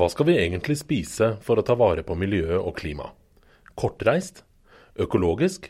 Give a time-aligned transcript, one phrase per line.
[0.00, 3.12] Hva skal vi egentlig spise for å ta vare på miljøet og klimaet?
[3.76, 4.38] Kortreist?
[4.96, 5.66] Økologisk?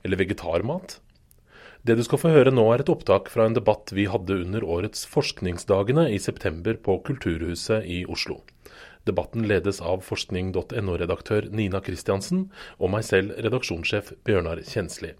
[0.00, 0.94] Eller vegetarmat?
[1.84, 4.64] Det du skal få høre nå er et opptak fra en debatt vi hadde under
[4.64, 8.38] årets Forskningsdagene i september på Kulturhuset i Oslo.
[9.04, 12.46] Debatten ledes av forskning.no-redaktør Nina Kristiansen
[12.80, 15.12] og meg selv, redaksjonssjef Bjørnar Kjensli.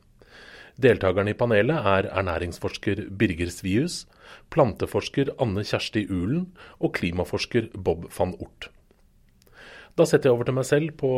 [0.76, 4.02] Deltakerne i panelet er ernæringsforsker Birger Svius,
[4.52, 8.68] planteforsker Anne Kjersti Ulen og klimaforsker Bob van Ort.
[9.96, 11.10] Da setter jeg over til meg selv på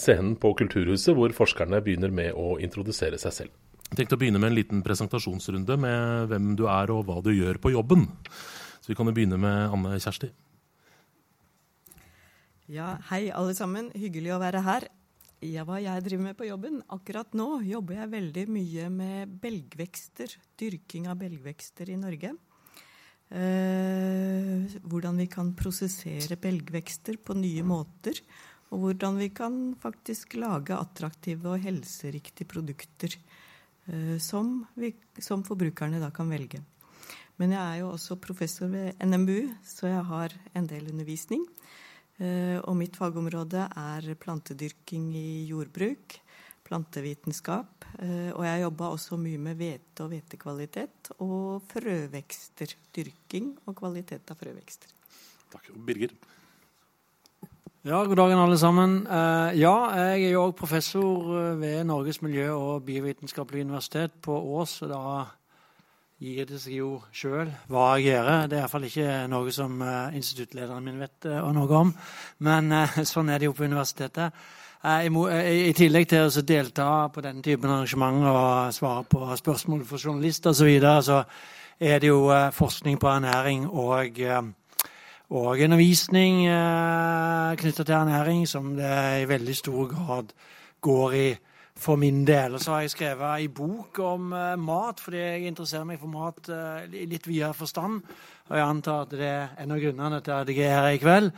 [0.00, 3.58] scenen på Kulturhuset, hvor forskerne begynner med å introdusere seg selv.
[3.90, 7.28] Jeg tenkte å begynne med en liten presentasjonsrunde med hvem du er og hva du
[7.34, 8.06] gjør på jobben.
[8.80, 10.30] Så vi kan jo begynne med Anne Kjersti.
[12.72, 13.92] Ja, hei alle sammen.
[13.92, 14.88] Hyggelig å være her.
[15.42, 16.76] Ja, hva jeg driver med på jobben?
[16.94, 20.30] Akkurat nå jobber jeg veldig mye med belgvekster.
[20.60, 22.30] Dyrking av belgvekster i Norge.
[23.34, 28.22] Eh, hvordan vi kan prosessere belgvekster på nye måter.
[28.70, 35.98] Og hvordan vi kan faktisk lage attraktive og helseriktige produkter eh, som, vi, som forbrukerne
[35.98, 36.62] da kan velge.
[37.42, 41.42] Men jeg er jo også professor ved NMBU, så jeg har en del undervisning.
[41.42, 41.81] Eh,
[42.62, 46.18] og mitt fagområde er plantedyrking i jordbruk,
[46.72, 47.86] plantevitenskap.
[48.00, 52.76] Eh, og jeg jobba også mye med hvete og hvetekvalitet og frøvekster.
[52.92, 54.94] Dyrking og kvalitet av frøvekster.
[55.52, 55.68] Takk.
[55.86, 56.14] Birger?
[57.82, 59.00] Ja, god dagen alle sammen.
[59.10, 64.76] Uh, ja, jeg er jo òg professor ved Norges miljø- og biovitenskapelige universitet på Ås.
[64.86, 65.02] og da
[66.22, 68.30] gir det seg jo sjøl hva jeg gjør.
[68.46, 71.92] Det er iallfall ikke noe som uh, instituttlederen min vet uh, noe om.
[72.46, 72.70] Men
[73.12, 74.44] sånn er det jo på universitetet.
[74.82, 80.50] I, tillegg til å delta på denne typen arrangement og svare på spørsmål for journalister
[80.50, 81.20] osv., så, videre, så
[81.78, 82.24] er det jo
[82.56, 84.18] forskning på ernæring og,
[85.38, 86.42] og undervisning
[87.62, 88.90] knytta til ernæring som det
[89.22, 90.34] i veldig stor grad
[90.82, 91.28] går i
[91.82, 92.54] for min del.
[92.54, 96.12] Og så har jeg skrevet ei bok om uh, mat, fordi jeg interesserer meg for
[96.12, 98.00] mat uh, i litt videre forstand.
[98.50, 101.00] Og jeg antar at det er en av grunnene til at jeg er her i
[101.02, 101.32] kveld.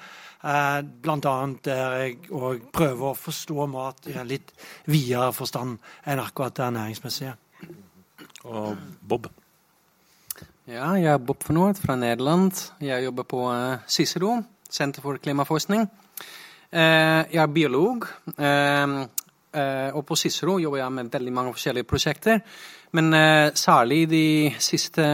[0.44, 4.52] Uh, blant annet der jeg òg prøver å forstå mat i en litt
[4.90, 7.34] videre forstand enn akkurat det næringsmessige.
[8.44, 9.30] Og Bob?
[10.68, 12.60] Ja, jeg er Bob van Noord fra Nederland.
[12.84, 13.44] Jeg jobber på
[13.88, 14.38] Cicero,
[14.68, 15.86] Senter for klimaforskning.
[16.72, 18.08] Jeg er biolog.
[19.54, 22.40] Eh, og på Cicero jobber jeg med veldig mange forskjellige prosjekter.
[22.92, 24.26] Men eh, særlig de
[24.58, 25.04] siste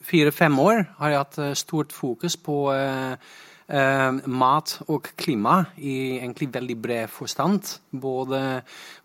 [0.00, 2.58] fire-fem år har jeg hatt eh, stort fokus på
[3.70, 7.68] mat og klima i egentlig veldig bred forstand.
[7.94, 8.40] Både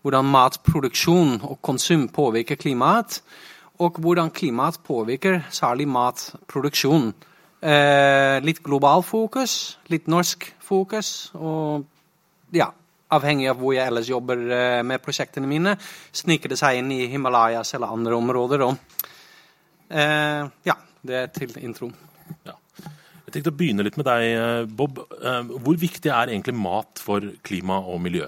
[0.02, 3.20] hvordan matproduksjon og konsum påvirker klimaet,
[3.78, 7.14] og hvordan klimaet påvirker særlig matproduksjon.
[8.42, 11.86] litt global fokus, litt norsk fokus, og
[12.52, 12.66] ja,
[13.14, 15.76] avhengig av hvor jeg ellers jobber eh, med prosjektene mine,
[16.14, 18.64] sniker det seg inn i Himalayas eller andre områder.
[18.66, 19.02] Og,
[19.90, 21.90] eh, ja, det er til intro.
[22.46, 22.56] Ja.
[23.26, 24.98] Jeg tenkte å begynne litt med deg, eh, Bob.
[25.02, 28.26] Eh, hvor viktig er egentlig mat for klima og miljø?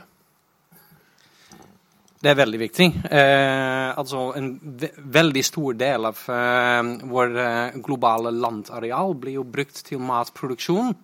[2.19, 2.87] Det er veldig viktig.
[3.15, 7.37] Eh, altså En ve veldig stor del av eh, vår
[7.79, 10.97] globale landareal blir jo brukt til matproduksjon.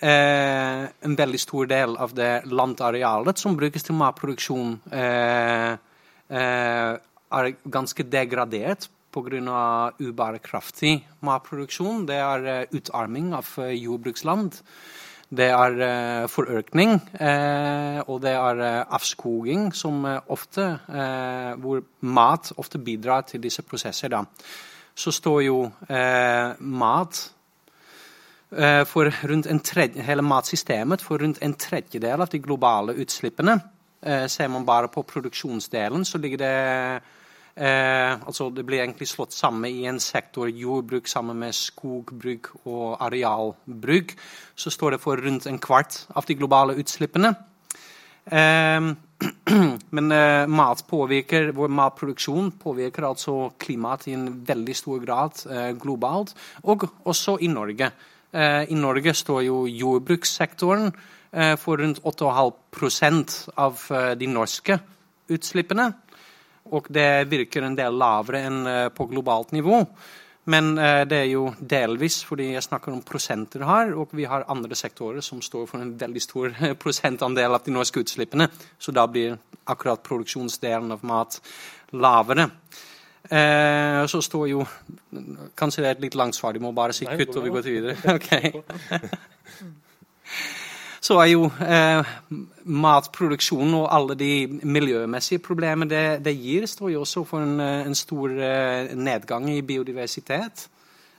[0.00, 5.76] Eh, en veldig stor del av det landarealet som brukes til matproduksjon, eh,
[6.30, 6.98] eh,
[7.30, 9.92] er ganske degradert pga.
[10.00, 12.06] ubærekraftig matproduksjon.
[12.06, 14.60] Det er utarming av jordbruksland.
[15.30, 17.00] Det er forørkning,
[18.08, 20.78] og det er avskoging, som ofte,
[21.58, 24.08] hvor mat ofte bidrar til disse prosesser.
[24.08, 24.24] Da.
[24.94, 25.72] Så står jo
[26.58, 27.30] mat
[28.86, 33.56] for rundt en tredje, hele matsystemet for rundt en tredjedel av de globale utslippene.
[34.04, 37.00] Eh, ser man bare på produksjonsdelen, så ligger det
[37.56, 43.00] eh, altså Det blir egentlig slått sammen i en sektor jordbruk sammen med skogbruk og
[43.00, 44.12] arealbruk.
[44.54, 47.34] Så står det for rundt en kvart av de globale utslippene.
[48.26, 48.92] Eh,
[49.96, 55.70] men eh, mat påvirker, vår matproduksjon påvirker altså klimaet i en veldig stor grad eh,
[55.80, 57.88] globalt, og også i Norge.
[58.34, 60.88] Eh, I Norge står jo jordbrukssektoren
[61.30, 63.22] eh, for rundt 8,5
[63.54, 64.78] av eh, de norske
[65.30, 65.86] utslippene.
[66.74, 68.60] Og det virker en del lavere enn
[68.96, 69.82] på globalt nivå.
[70.48, 70.70] Men
[71.08, 75.24] det er jo delvis fordi jeg snakker om prosenter her, og vi har andre sektorer
[75.24, 78.48] som står for en veldig stor prosentandel av de norske utslippene.
[78.80, 79.36] Så da blir
[79.68, 81.38] akkurat produksjonsdelen av mat
[81.92, 82.48] lavere.
[83.30, 84.64] Eh, så står jo
[85.56, 87.64] Kanskje det er et litt langt svar, de må bare si kutt, og vi går
[87.64, 87.96] til videre.
[88.14, 88.52] Okay.
[91.04, 92.12] så er jo eh,
[92.64, 94.30] matproduksjonen og alle de
[94.62, 99.60] miljømessige problemene det, det gir, står jo også for en, en stor eh, nedgang i
[99.62, 100.68] biodiversitet.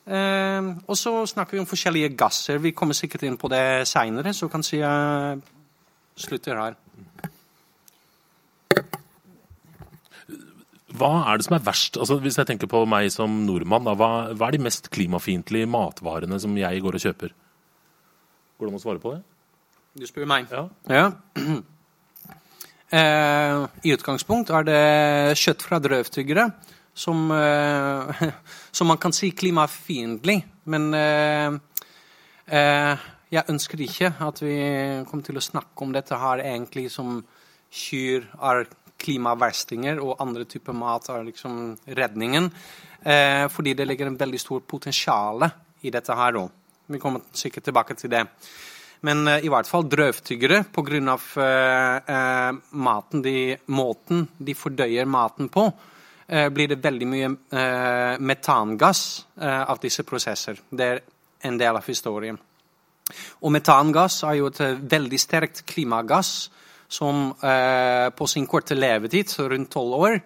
[0.06, 2.62] Eh, og så snakker vi om forskjellige gasser.
[2.62, 5.42] Vi kommer sikkert inn på det seinere, så kanskje jeg
[6.16, 6.85] slutter her.
[10.96, 11.98] Hva er det som er verst?
[12.00, 15.70] Altså, hvis jeg tenker på meg som nordmann, da, hva, hva, er de mest klimafiendtlige
[15.70, 17.34] matvarene som jeg går og kjøper?
[18.56, 19.22] Går det an å svare på det?
[19.96, 20.52] Du spør meg?
[20.52, 20.68] Ja.
[20.92, 21.08] ja.
[22.96, 24.82] Eh, I utgangspunkt er det
[25.42, 26.44] kjøtt fra drøvtyggere
[26.96, 28.30] som, eh,
[28.72, 30.38] som man kan si klimafiendtlig.
[30.70, 31.58] Men eh,
[32.46, 34.56] eh, jeg ønsker ikke at vi
[35.10, 37.20] kommer til å snakke om dette her egentlig som
[37.74, 38.68] kyr er
[39.02, 42.52] klimaverstinger, og andre typer mat er liksom redningen.
[43.02, 45.48] Eh, fordi det ligger en veldig stor potensial
[45.82, 46.54] i dette her òg.
[46.88, 48.26] Vi kommer sikkert tilbake til det.
[49.06, 51.18] Men eh, i hvert fall drøvtyggere pga.
[51.42, 53.26] Eh, uh, maten
[53.68, 55.70] måten de fordøyer maten på,
[56.28, 60.58] Eh, blir det veldig mye eh, metangass av disse prosesser.
[60.70, 61.02] Det er
[61.46, 62.38] en del av historien.
[63.46, 66.50] Og metangass er jo et veldig sterkt klimagass
[66.88, 70.20] som på sin korte levetid, rundt tolv år,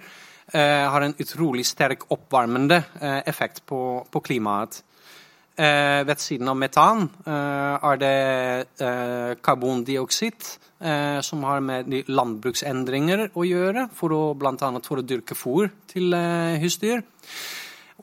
[0.54, 2.82] har en utrolig sterk oppvarmende
[3.26, 3.80] effekt på,
[4.12, 4.82] på klimaet.
[5.60, 8.18] Eh, ved siden av metan eh, er det
[8.80, 10.46] eh, karbondioksid,
[10.80, 15.68] eh, som har med landbruksendringer å gjøre, for å, blant annet for å dyrke fôr
[15.92, 17.04] til eh, husdyr.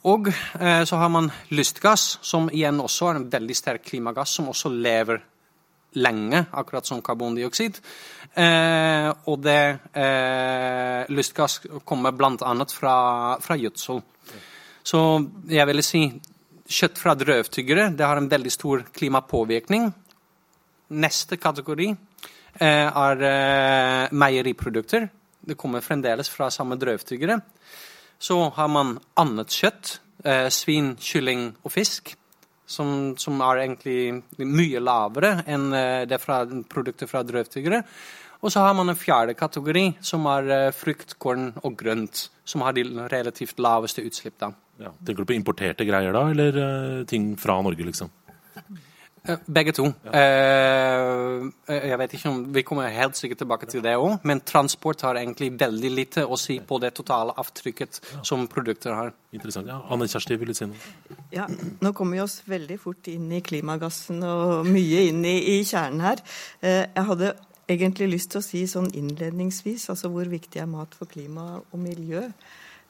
[0.04, 4.52] Og eh, så har man lystgass, som igjen også er en veldig sterk klimagass, som
[4.52, 5.24] også lever
[5.96, 7.80] lenge, akkurat som karbondioksid.
[9.26, 9.60] og det
[11.08, 12.52] lystgass kommer bl.a.
[12.68, 12.96] fra,
[13.40, 14.02] fra gjødsel.
[14.86, 15.00] Så
[15.50, 16.02] jeg vil si
[16.66, 19.88] kjøtt fra drøvtyggere det har en veldig stor klimapåvirkning.
[21.02, 25.08] Neste kategori eh, er eh, meieriprodukter.
[25.46, 27.40] Det kommer fremdeles fra samme drøvtyggere.
[28.18, 29.98] Så har man annet kjøtt.
[30.24, 32.14] Eh, svin, kylling og fisk.
[32.66, 37.82] Som, som, er egentlig mye lavere enn eh, det fra produkter fra drøvtyggere.
[38.42, 42.26] Og så har man en fjerde kategori, som er eh, frukt, korn og grønt.
[42.46, 44.38] Som har de relativt laveste utslipp.
[44.42, 44.50] da.
[44.82, 44.92] Ja.
[44.98, 48.10] Tenker du på importerte greier da, eller uh, ting fra Norge, liksom?
[49.26, 49.88] Eh, begge to.
[50.06, 50.10] Ja.
[50.12, 55.02] Uh, jeg vet ikke om Vi kommer helt sikkert tilbake til det òg, men transport
[55.06, 58.22] har egentlig veldig lite å si på det totale avtrykket ja.
[58.26, 59.12] som produkter har.
[59.34, 59.68] Interessant.
[59.70, 60.92] Ja, Anne Kjersti, vil du si noe?
[61.34, 61.48] Ja,
[61.82, 66.04] Nå kommer vi oss veldig fort inn i klimagassen og mye inn i, i kjernen
[66.06, 66.22] her.
[66.62, 67.32] Uh, jeg hadde
[67.66, 71.82] egentlig lyst til å si sånn innledningsvis altså hvor viktig er mat for klima og
[71.82, 72.22] miljø.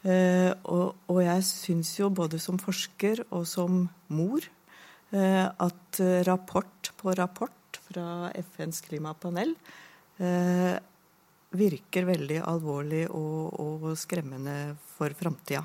[0.06, 4.44] Uh, og, og, jeg syns jo både som forsker og som mor
[5.14, 9.52] at rapport på rapport fra FNs klimapanel
[10.18, 10.74] eh,
[11.56, 15.62] virker veldig alvorlig og, og skremmende for framtida.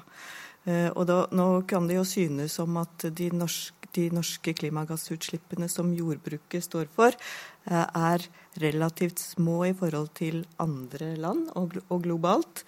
[0.93, 5.89] Og da, nå kan det jo synes som at de norske, de norske klimagassutslippene som
[5.97, 7.17] jordbruket står for,
[7.65, 8.27] er
[8.61, 12.61] relativt små i forhold til andre land og, og globalt.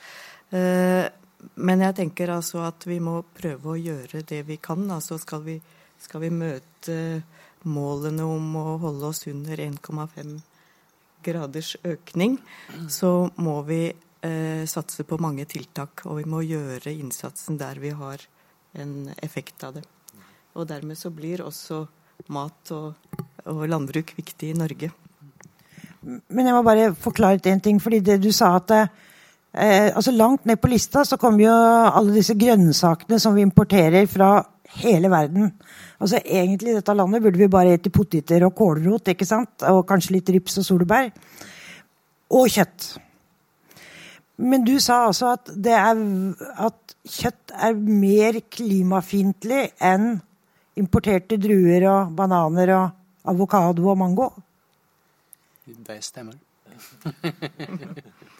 [1.56, 4.86] Men jeg tenker altså at vi må prøve å gjøre det vi kan.
[4.94, 5.58] Altså skal vi,
[6.04, 6.98] skal vi møte
[7.64, 10.34] målene om å holde oss under 1,5
[11.24, 12.38] graders økning,
[12.92, 16.06] så må vi eh, satse på mange tiltak.
[16.10, 18.24] Og vi må gjøre innsatsen der vi har
[18.80, 19.86] en effekt av det.
[20.60, 21.86] Og dermed så blir også
[22.34, 23.16] mat og,
[23.50, 24.92] og landbruk viktig i Norge.
[26.04, 27.80] Men jeg må bare forklare en ting.
[27.80, 32.13] fordi det du sa at eh, altså Langt ned på lista så kommer jo alle
[32.13, 34.42] disse grønnsakene som vi importerer fra
[34.82, 35.51] hele verden.
[36.00, 39.63] Altså Egentlig i dette landet burde vi bare spise poteter og kålrot ikke sant?
[39.70, 41.12] og kanskje litt rips og solbær.
[42.34, 42.94] Og kjøtt.
[44.44, 46.00] Men du sa altså at, er,
[46.65, 50.15] at kjøtt er mer klimafiendtlig enn
[50.80, 54.32] importerte druer og bananer og avokado og mango?
[55.65, 56.34] Det stemmer.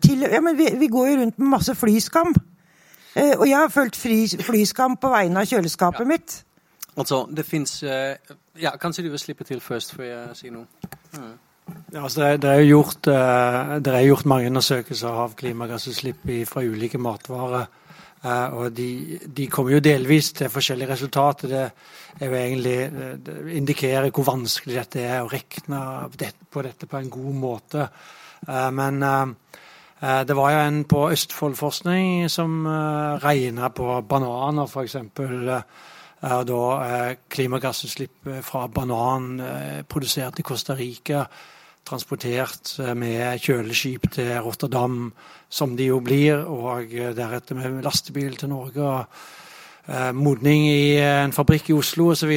[0.00, 2.34] Til, ja, men vi, vi, går jo rundt med masse flyskam.
[3.14, 6.10] Eh, og jeg har følt fri, flyskam på vegne av kjøleskapet ja.
[6.12, 6.36] mitt.
[6.98, 8.14] Altså, det fins uh,
[8.60, 10.66] Ja, kanskje du vil slippe til først før jeg sier noe.
[11.14, 11.34] Mm.
[11.94, 16.64] Ja, altså det, det, er gjort, uh, det, er gjort, mange undersøkelser av klimagassutslipp fra
[16.66, 17.68] ulike matvarer.
[18.20, 21.54] Uh, og de, de, kommer jo delvis til forskjellige resultater.
[21.54, 22.76] Det er jo egentlig
[23.24, 25.80] det indikerer hvor vanskelig dette er å regne
[26.50, 27.86] på dette på en god måte.
[28.74, 29.26] men Eh,
[30.00, 34.96] det var jo en på Østfoldforskning som uh, regna på bananer, f.eks.
[34.96, 35.60] Uh,
[36.20, 36.60] da
[37.32, 39.40] klimagassutslipp fra banan
[39.88, 41.22] produsert i Costa Rica
[41.88, 45.14] transportert med kjøleskip til Rotterdam,
[45.48, 48.84] som de jo blir, og deretter med lastebil til Norge.
[48.84, 52.36] og Modning i en fabrikk i Oslo osv.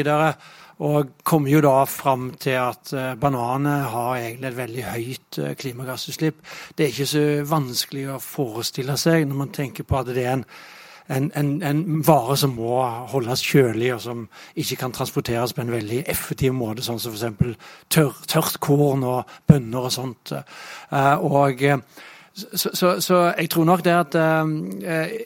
[0.81, 6.39] Og kommer jo da fram til at bananer har egentlig et veldig høyt klimagassutslipp.
[6.73, 10.33] Det er ikke så vanskelig å forestille seg når man tenker på at det er
[10.39, 10.47] en
[11.07, 12.79] en, en, en, vare som må
[13.11, 14.23] holdes kjølig, og som
[14.59, 17.59] ikke kan transporteres på en veldig effektiv måte, sånn som f.eks.
[17.91, 20.33] Tør, tørt korn og bønner og sånt.
[20.93, 21.63] Uh, og
[22.33, 24.47] så, så, så, jeg tror nok det at uh,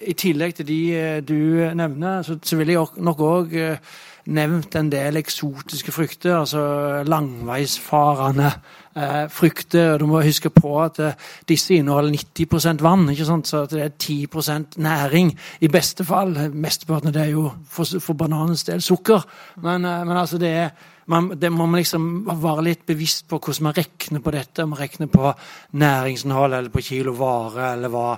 [0.02, 0.82] i tillegg til de
[1.28, 1.40] du
[1.78, 6.64] nevner, så, så vil jeg nok òg uh, nevnt en del eksotiske frukter, altså
[7.08, 9.98] langveisfarende eh, frukter.
[9.98, 13.48] Du må huske på at eh, disse inneholder 90% vann, ikke sant?
[13.48, 15.32] så det er 10% næring
[15.62, 16.36] i beste fall.
[16.54, 19.26] Mesteparten det er jo for, for bananens del sukker.
[19.64, 20.70] Men, eh, men altså det er
[21.08, 24.64] man, det må man liksom være litt bevisst på hvordan man regner på dette.
[24.64, 25.32] Om man regner på
[25.80, 28.10] næringsinnhold eller på kilo vare, eller hva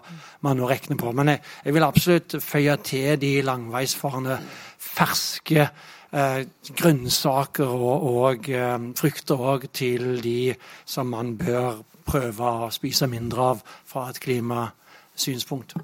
[0.48, 1.14] man nå regner på.
[1.14, 4.40] Men jeg, jeg vil absolutt føye til de langveisfarende
[4.80, 5.70] ferske
[6.12, 13.52] grønnsaker og, og eh, frukter òg til de som man bør prøve å spise mindre
[13.54, 15.76] av fra et klimasynspunkt.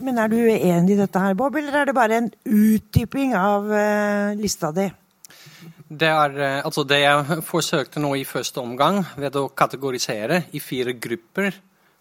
[0.00, 3.68] Men er du uenig i dette her, Bob, eller er det bare en utdyping av
[3.68, 4.88] uh, lista di?
[5.90, 10.62] Det er eh, altså det jeg forsøkte nå i første omgang, ved å kategorisere i
[10.62, 11.50] fire grupper,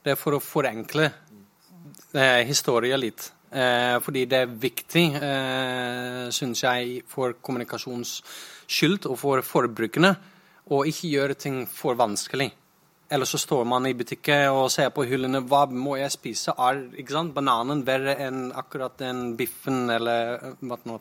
[0.05, 1.09] det er for å forenkle
[2.13, 3.31] eh, historien litt.
[3.49, 8.21] Eh, fordi det er viktig, eh, syns jeg, for kommunikasjons
[8.69, 10.15] skyld og for forbrukerne
[10.69, 12.51] å ikke gjøre ting for vanskelig.
[13.09, 16.53] Eller så står man i butikken og ser på hyllene hva må jeg spise.
[16.53, 17.33] Er ikke sant?
[17.33, 20.99] bananen verre enn akkurat den biffen eller hva noe.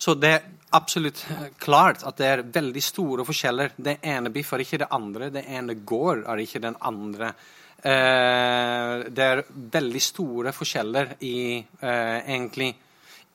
[0.00, 1.22] Så det er absolutt
[1.60, 3.76] klart at det er veldig store forskjeller.
[3.76, 5.30] Det ene biff er ikke det andre.
[5.30, 7.34] Det ene gård er ikke den andre.
[7.80, 12.74] Eh, det er veldig store forskjeller i eh, egentlig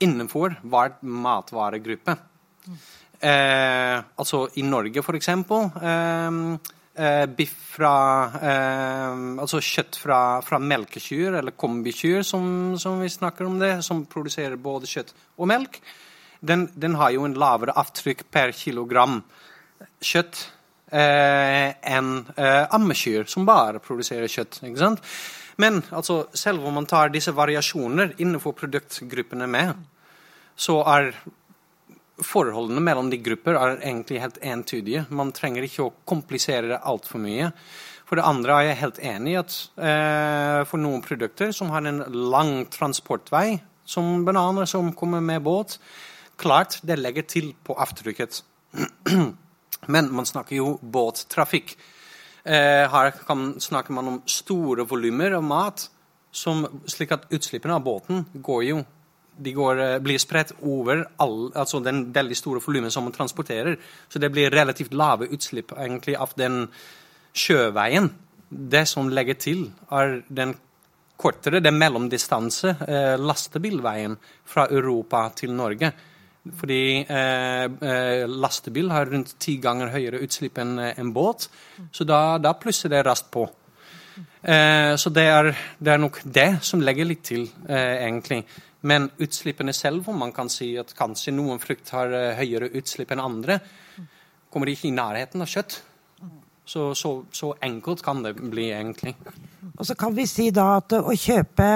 [0.05, 2.15] innenfor hver matvaregruppe.
[3.25, 5.69] Eh, altså i Norge, for eksempel.
[7.35, 7.95] biff fra
[9.35, 14.55] Altså kjøtt fra, fra melkekyr, eller kombikyr, som, som, vi snakker om det, som produserer
[14.55, 15.81] både kjøtt og melk.
[16.39, 19.23] Den, den har jo en lavere avtrykk per kilogram
[20.03, 20.54] kjøtt eh,
[20.91, 24.61] enn eh, ammekyr, som bare produserer kjøtt.
[24.63, 25.01] ikke sant?
[25.57, 29.73] Men altså, selv om man tar disse variasjoner innenfor produktgruppene med,
[30.55, 31.11] så er
[32.23, 35.05] forholdene mellom de grupper er egentlig helt entydige.
[35.09, 37.51] Man trenger ikke å komplisere det altfor mye.
[38.05, 41.87] For det andre er jeg helt enig i at eh, for noen produkter som har
[41.89, 45.79] en lang transportvei, som bananer som kommer med båt,
[46.37, 48.43] klart det legger til på avtrykket.
[49.87, 51.75] Men man snakker jo båttrafikk.
[52.43, 55.89] Eh, her kan, snakker man om store volumer av mat,
[56.35, 58.83] som, slik at utslippene av båten går jo
[59.37, 63.77] de går, eh, blir spredt over all, altså den veldig store volumet som man transporterer.
[64.09, 66.67] Så det blir relativt lave utslipp egentlig av den
[67.33, 68.09] sjøveien.
[68.49, 70.55] Det som legger til, er den
[71.17, 75.91] kortere, den mellomdistanse, eh, lastebilveien fra Europa til Norge.
[76.53, 81.47] Fordi eh, eh, lastebil har rundt ti ganger høyere utslipp enn eh, en båt.
[81.91, 83.47] Så da, da plusser det raskt på.
[84.45, 85.49] Eh, så det er,
[85.81, 88.43] det er, nok det som legger litt til, eh, egentlig.
[88.85, 93.15] Men utslippene selv, om man kan si at kanskje noen frukt har eh, høyere utslipp
[93.15, 93.59] enn andre,
[94.53, 95.79] kommer ikke i nærheten av kjøtt.
[96.65, 99.15] Så, så, så enkelt kan det bli, egentlig.
[99.75, 101.69] Og så kan vi si da at å kjøpe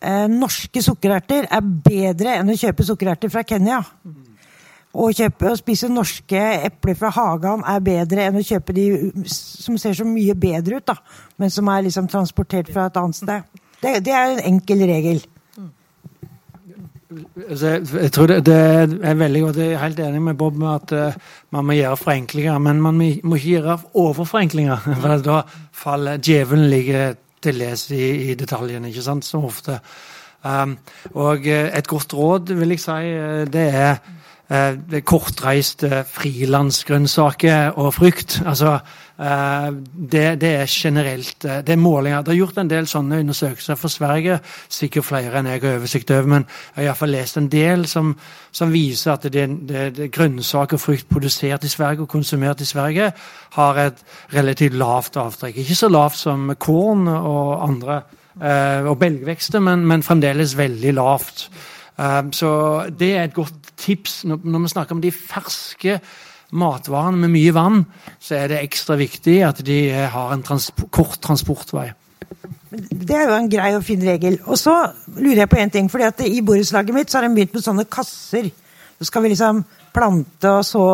[0.00, 3.82] eh, norske sukkererter er bedre enn å kjøpe sukkererter fra Kenya.
[4.96, 8.86] Å kjøpe og spise norske epler fra hagen er bedre enn å kjøpe de
[9.28, 10.96] som ser så mye bedre ut, da,
[11.36, 13.64] men som er liksom transportert fra et annet sted.
[13.82, 15.20] Det, det er en enkel regel.
[17.50, 17.66] Altså,
[18.02, 18.54] jeg tror det, det,
[19.02, 19.56] er veldig godt.
[19.56, 22.58] Jeg er helt enig med Bob med at uh, man må gjøre forenklinger.
[22.58, 24.88] Men man må ikke gjøre overforenklinger.
[25.02, 27.14] For da faller djevelen ligger
[27.46, 29.80] til i, i detaljene, ikke sant, som ofte.
[30.46, 30.76] Um,
[31.14, 33.96] og eh, et godt råd, vil jeg si, eh, det er
[34.46, 38.36] det kortreiste frilansgrønnsaker og frukt.
[38.46, 38.76] Altså,
[39.16, 42.22] det, det, er generelt Det er målinger.
[42.22, 44.38] Det er gjort en del sånne undersøkelser for Sverige.
[44.68, 48.12] Sikkert flere enn jeg har oversikt over, men jeg har iallfall lest en del som,
[48.52, 52.68] som viser at det, det, det grønnsaker og frukt produsert i Sverige og konsumert i
[52.68, 53.08] Sverige
[53.56, 54.04] har et
[54.34, 55.62] relativt lavt avtrekk.
[55.64, 58.02] Ikke så lavt som korn og andre
[58.42, 61.48] uh, og belgvekster, men, men, fremdeles veldig lavt.
[62.36, 62.48] Så
[62.92, 64.24] det er et godt tips.
[64.28, 65.94] Når vi snakker om de ferske
[66.58, 67.84] matvarene med mye vann,
[68.18, 71.90] så er det ekstra viktig at de har en transport, kort transportvei.
[72.70, 74.40] Det er jo en grei og fin regel.
[74.50, 74.74] Og så
[75.16, 75.90] lurer jeg på en ting.
[75.90, 78.50] fordi at I borettslaget mitt så har de begynt med sånne kasser.
[78.98, 79.62] Så skal vi liksom
[79.94, 80.84] plante og så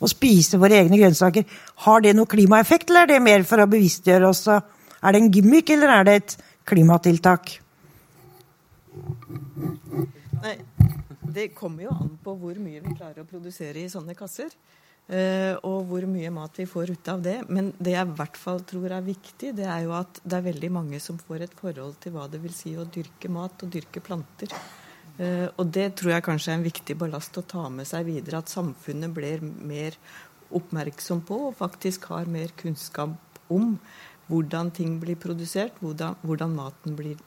[0.00, 1.44] og spise våre egne grønnsaker.
[1.84, 4.46] Har det noe klimaeffekt, eller er det mer for å bevisstgjøre oss?
[4.48, 6.36] Er det en gimmick, eller er det et
[6.70, 7.52] klimatiltak?
[10.40, 10.56] Nei,
[11.34, 14.54] det kommer jo an på hvor mye vi klarer å produsere i sånne kasser.
[15.10, 17.40] Uh, og hvor mye mat vi får ut av det.
[17.50, 20.46] Men det jeg i hvert fall tror er viktig, det er jo at det er
[20.46, 23.72] veldig mange som får et forhold til hva det vil si å dyrke mat og
[23.74, 24.54] dyrke planter.
[25.18, 28.38] Uh, og det tror jeg kanskje er en viktig ballast å ta med seg videre.
[28.38, 29.98] At samfunnet blir mer
[30.54, 33.74] oppmerksom på og faktisk har mer kunnskap om
[34.30, 37.18] hvordan ting blir produsert, hvordan, hvordan maten blir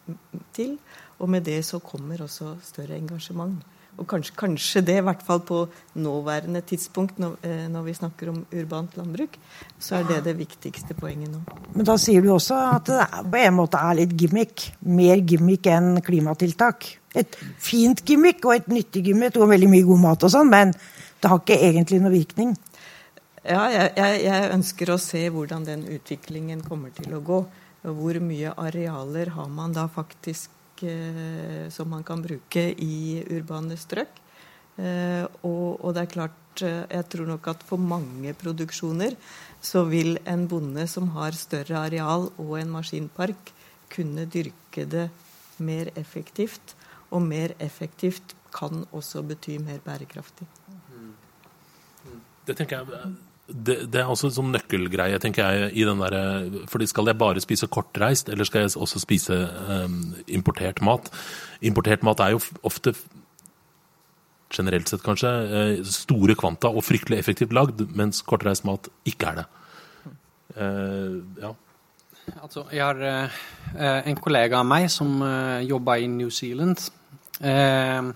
[0.55, 0.77] til.
[1.19, 3.59] Og med det så kommer også større engasjement.
[4.01, 5.59] Og kanskje, kanskje, det, i hvert fall på
[6.01, 9.37] nåværende tidspunkt, når, eh, når, vi snakker om urbant landbruk,
[9.79, 11.43] så er det det viktigste poenget nå.
[11.75, 14.65] Men da sier du også at det på en måte er litt gimmick.
[14.81, 16.89] Mer gimmick enn klimatiltak.
[17.13, 20.73] Et fint gimmick og et nyttig gimmick og veldig mye god mat og sånn, men
[20.73, 22.55] det har ikke egentlig noe virkning.
[23.43, 27.43] Ja, jeg, jeg, jeg ønsker å se hvordan den utviklingen kommer til å gå.
[27.83, 30.49] Hvor mye arealer har man da faktisk
[31.73, 34.23] som man kan bruke i urbane strøk.
[34.73, 39.13] Eh, og, og, det er klart, eh, jeg tror nok at for mange produksjoner
[39.61, 43.53] så vil en bonde som har større areal og en maskinpark,
[43.93, 45.09] kunne dyrke det
[45.61, 46.73] mer effektivt.
[47.13, 50.47] Og mer effektivt kan også bety mer bærekraftig.
[52.47, 53.13] Det tenker jeg
[53.47, 55.71] det, det, er også en sånn nøkkelgreie, tenker jeg.
[55.75, 56.15] i den der,
[56.71, 59.35] fordi Skal jeg bare spise kortreist, eller skal jeg også spise
[59.67, 61.11] um, importert mat?
[61.61, 62.95] Importert mat er jo ofte,
[64.53, 69.41] generelt sett kanskje, uh, store kvanta og fryktelig effektivt lagd, mens kortreist mat ikke er
[69.41, 69.45] det.
[70.55, 71.53] Uh, ja.
[72.39, 76.79] Altså, jeg har uh, en kollega av meg som uh, jobber i New Zealand.
[77.43, 78.13] Uh,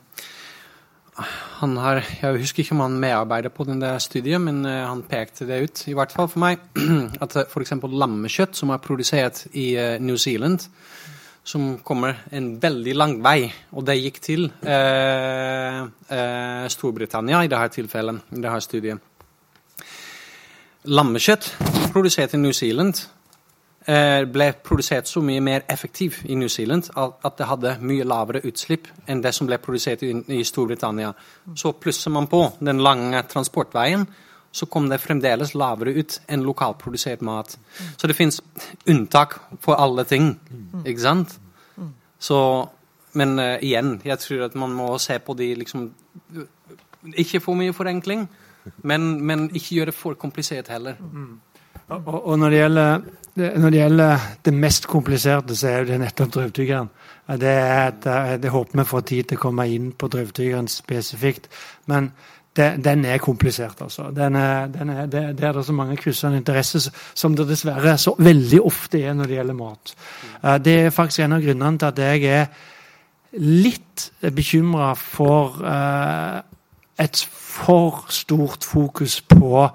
[1.18, 5.48] han har, Jeg husker ikke om han medarbeider på der studien, men uh, han pekte
[5.50, 6.62] det ut, i hvert fall for meg,
[7.24, 7.74] at uh, f.eks.
[7.82, 10.68] lammekjøtt som er produsert i uh, New Zealand,
[11.48, 14.50] som kommer en veldig lang vei, og det gikk til
[16.76, 19.00] Storbritannia i dette tilfellet, i dette studiet.
[20.92, 21.48] Lammekjøtt
[21.94, 23.17] produsert i New Zealand Eh,
[23.88, 28.90] ble produsert så mye mer effektiv i New Zealand at det hadde mye lavere utslipp
[29.08, 31.14] enn det som ble produsert i Storbritannia.
[31.56, 34.04] Så plusser man på den lange transportveien,
[34.52, 37.56] så kom det fremdeles lavere ut enn lokalprodusert mat.
[37.96, 38.42] Så det fins
[38.90, 40.34] unntak for alle ting,
[40.84, 41.38] ikke sant?
[42.20, 42.40] Så,
[43.14, 45.92] men uh, igjen, jeg tror at man må se på de liksom
[47.14, 48.26] Ikke for mye forenkling,
[48.84, 50.98] men, men ikke gjøre det for komplisert heller.
[51.00, 51.38] Mm.
[51.88, 53.06] Og, og når, det gjelder,
[53.38, 56.90] når, det gjelder, det mest kompliserte, så er det nettopp drøvtyggeren.
[57.38, 61.50] Det, er det håper vi får tid til å komme inn på drøvtyggeren spesifikt.
[61.92, 62.12] Men
[62.58, 64.10] det, den er komplisert, altså.
[64.16, 67.98] Den er, den er, det, det, er det så mange kryssende interesser som det dessverre
[68.02, 69.94] så veldig ofte er når det gjelder mat.
[70.42, 72.48] Eh, det er faktisk en av grunnene til at jeg er
[73.38, 76.40] litt bekymra for uh,
[76.98, 79.68] et for stort fokus på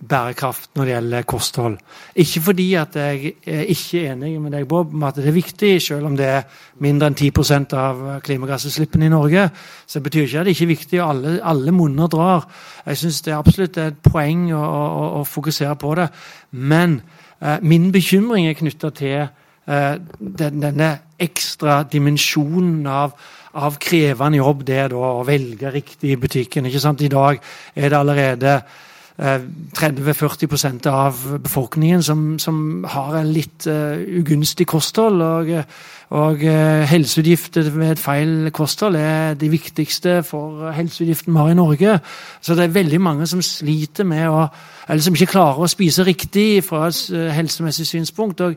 [0.00, 1.76] bærekraft når det gjelder kosthold.
[2.14, 5.70] Ikke fordi at jeg er ikke enig med deg, Bob, om at det er viktig,
[5.82, 6.42] selv om det er
[6.84, 9.48] mindre enn 10% av klimagassutslippene i Norge.
[9.86, 12.44] Så betyr ikke at det ikke er viktig, og alle, alle munner drar.
[12.86, 16.10] Jeg syns det er absolutt et poeng å, å, å fokusere på det.
[16.50, 17.00] Men
[17.40, 23.16] eh, min bekymring er knytta til eh, den, denne ekstra dimensjonen av
[23.56, 26.66] av krevende jobb det da å velge riktig i butikken.
[26.68, 27.00] ikke sant?
[27.00, 27.38] I dag
[27.74, 28.58] er det allerede
[29.16, 35.22] 30-40% av befolkningen som, som, har en litt uh, ugunstig kosthold.
[35.22, 35.52] Og,
[36.16, 41.56] og uh, helseutgifter ved et feil kosthold er de viktigste for helseutgiftene vi har i
[41.56, 41.98] Norge.
[42.44, 44.48] Så det er veldig mange som sliter med å
[44.88, 48.40] Eller som ikke klarer å spise riktig fra et helsemessig synspunkt.
[48.40, 48.54] Og,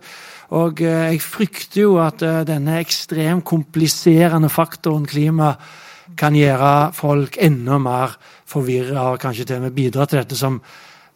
[0.53, 5.55] og jeg frykter jo at denne ekstremt kompliserende faktoren klima
[6.17, 8.15] kan gjøre folk enda mer
[8.49, 10.61] forvirra og kanskje til og med bidra til dette som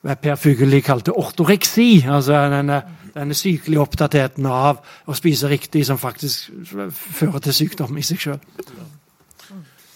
[0.04, 2.04] Per Fugelli kalte ortoreksi.
[2.08, 2.82] altså denne,
[3.16, 6.52] denne sykelige opptattheten av å spise riktig som faktisk
[6.92, 8.42] fører til sykdom i seg sjøl.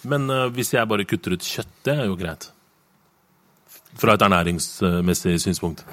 [0.07, 2.51] Men uh, hvis jeg bare kutter ut kjøtt, det er jo greit?
[3.99, 5.83] Fra et ernæringsmessig synspunkt?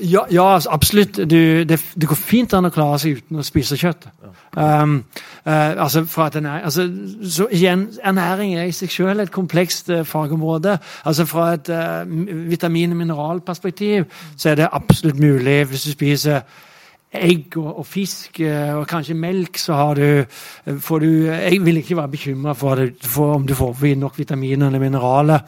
[0.00, 1.16] Ja, ja altså, absolutt.
[1.16, 4.08] Du, det, det, går fint an å klare seg uten å spise kjøtt.
[4.56, 4.98] Um,
[5.44, 6.86] uh, altså, ernæring, altså,
[7.22, 10.78] så igjen, ernæring er i seg selv et komplekst uh, fagområde.
[11.04, 12.04] Altså Fra et uh,
[12.50, 16.40] vitamin- og mineralperspektiv så er det absolutt mulig hvis du spiser
[17.16, 20.24] egg og, og, fisk og kanskje melk, så har du,
[20.80, 24.82] får du Jeg vil ikke være bekymra for, for, om du får nok vitaminer eller
[24.82, 25.40] mineraler.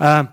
[0.00, 0.24] Uh,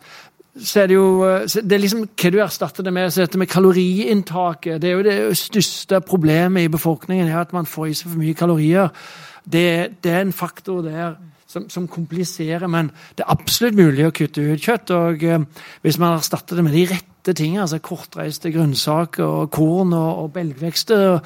[0.63, 1.07] så er det jo
[1.45, 3.11] det er liksom hva du erstatter det med.
[3.11, 7.65] Så dette med kaloriinntaket Det er jo det største problemet i befolkningen, er at man
[7.65, 8.89] får i seg for mye kalorier.
[9.43, 11.15] Det, det er en faktor der
[11.47, 14.91] som, som, kompliserer, men det er absolutt mulig å kutte ut kjøtt.
[14.91, 15.45] og eh,
[15.81, 20.33] Hvis man erstatter det med de rette tingene, altså kortreiste grønnsaker, og korn og, og
[20.35, 21.19] belgvekster,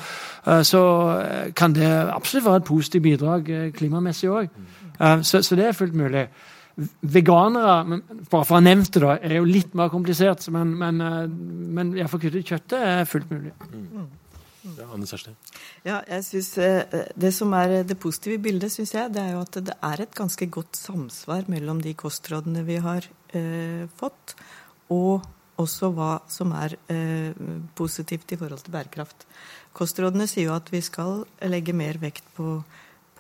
[0.46, 0.84] eh, så
[1.18, 4.54] eh, kan det absolutt være et positivt bidrag eh, klimamessig òg.
[5.00, 6.28] Eh, så, så det er fullt mulig.
[7.02, 8.00] Veganere
[8.32, 10.48] bare for å ha nevnt det, er jo litt mer komplisert.
[10.54, 11.28] Men, men, eh,
[11.78, 13.54] men jeg for kuttet kjøttet er fullt mulig.
[13.72, 14.10] Mm.
[14.62, 15.32] Ja, Anne Kjersti?
[15.88, 19.42] Ja, jeg synes, eh, Det som er det positive bildet, syns jeg, det er jo
[19.42, 23.02] at det er et ganske godt samsvar mellom de kostrådene vi har
[23.34, 24.36] eh, fått,
[24.90, 25.26] og
[25.58, 27.34] også hva som er eh,
[27.76, 29.26] positivt i forhold til bærekraft.
[29.74, 32.62] Kostrådene sier jo at vi skal legge mer vekt på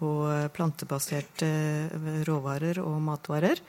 [0.01, 3.61] på eh, plantebaserte eh, råvarer og matvarer.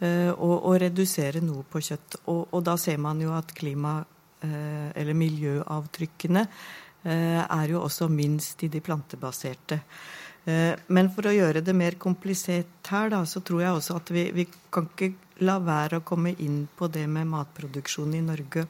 [0.00, 2.20] Eh, og, og redusere noe på kjøtt.
[2.26, 4.02] Og, og, da ser man jo at klima-
[4.40, 6.42] eller miljøavtrykkene
[7.04, 9.76] er jo også minst i de plantebaserte.
[10.96, 14.22] Men for å gjøre det mer komplisert her, da, så tror jeg også at vi,
[14.32, 15.10] vi kan ikke
[15.44, 18.64] la være å komme inn på det med matproduksjon i Norge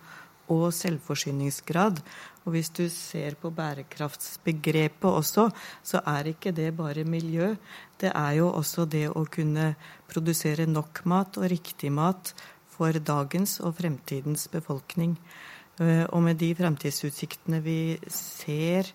[0.51, 2.03] og selvforsyningsgrad.
[2.47, 5.49] Og hvis du ser på bærekraftsbegrepet også,
[5.85, 7.53] så er ikke det bare miljø.
[8.01, 9.75] Det er jo også det å kunne
[10.09, 12.33] produsere nok mat og riktig mat
[12.73, 15.19] for dagens og fremtidens befolkning.
[15.81, 17.81] Eh, og med de fremtidsutsiktene vi
[18.13, 18.89] ser,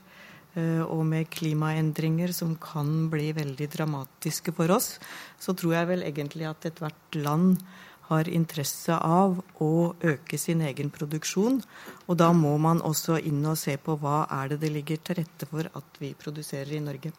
[0.58, 4.96] eh, og med klimaendringer som kan bli veldig dramatiske for oss,
[5.40, 7.62] så tror jeg vel egentlig at ethvert land
[8.10, 9.74] har interesse av å
[10.14, 11.62] øke sin egen produksjon.
[12.08, 15.22] Og da må man også inn og se på hva er det det ligger til
[15.22, 17.14] rette for at vi produserer i Norge.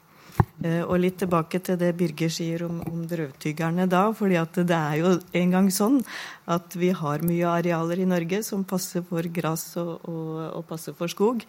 [0.65, 4.03] Eh, og litt tilbake til det Birger sier om, om drøvtyggerne da.
[4.17, 5.99] fordi at det er jo en gang sånn
[6.53, 10.97] at vi har mye arealer i Norge som passer for gress og, og, og, passer
[10.97, 11.45] for skog.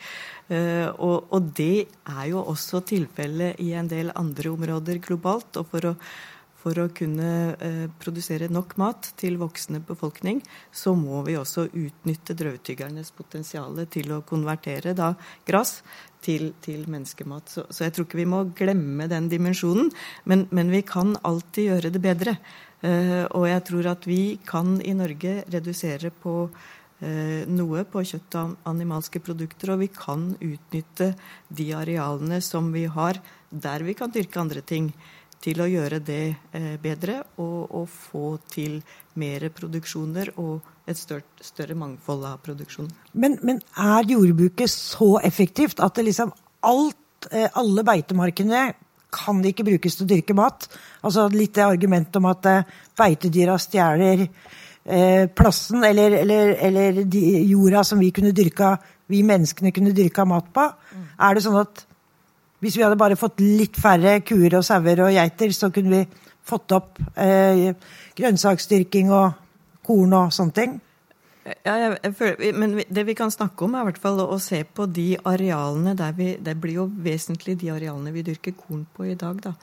[0.47, 5.55] Eh, og, og det er jo også tilfellet i en del andre områder globalt.
[5.55, 5.95] og for å
[6.67, 7.31] for å kunne
[7.63, 14.11] eh, produsere nok mat til voksende befolkning, så må vi også utnytte drøvtyggernes potensial til
[14.11, 15.13] å konvertere da
[15.47, 15.79] gress
[16.23, 17.53] til, til menneskemat.
[17.53, 19.93] Så, så, jeg tror ikke vi må glemme den dimensjonen,
[20.27, 22.35] men, men vi kan alltid gjøre det bedre.
[22.83, 26.35] Eh, og jeg tror at vi kan i Norge redusere på
[26.99, 31.13] eh, noe på kjøtt og animalske produkter, og vi kan utnytte
[31.47, 34.91] de arealene som vi har der vi kan dyrke andre ting
[35.43, 36.23] til å gjøre det
[36.55, 38.79] eh, bedre og, og, få til
[39.21, 42.89] mer produksjoner og et større, større mangfold av produksjon.
[43.13, 46.33] Men, men, er jordbruket så effektivt at det liksom
[46.67, 48.67] alt, eh, alle beitemarkene
[49.17, 50.67] kan ikke brukes til å dyrke mat?
[51.07, 54.27] Altså Litt det argumentet om at eh, beitedyra stjeler
[55.35, 56.99] plassen eller, eller, eller
[57.43, 58.69] jorda som vi kunne dyrka,
[59.11, 60.63] vi menneskene kunne dyrka mat på.
[60.63, 61.01] Mm.
[61.27, 61.81] Er det sånn at
[62.63, 66.25] hvis vi hadde bare fått litt færre kuer og sauer og geiter, så kunne vi
[66.47, 67.73] fått opp eh,
[68.17, 69.31] grønnsaksdyrking og
[69.87, 70.77] korn og sånne ting.
[71.63, 74.39] Ja, jeg, jeg føler, men det vi kan snakke om, er i hvert fall å
[74.43, 78.83] se på de arealene der vi Det blir jo vesentlig de arealene vi dyrker korn
[78.93, 79.39] på i dag.
[79.43, 79.53] Da.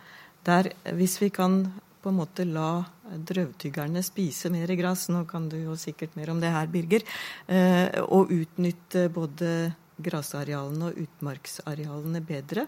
[0.48, 1.64] Der, hvis vi kan
[2.04, 6.40] på en måte la drøvtyggerne spise mer gress, nå kan du jo sikkert mer om
[6.40, 7.04] det her, Birger,
[7.48, 9.50] eh, og utnytte både
[10.02, 12.66] grasarealene og utmarksarealene bedre,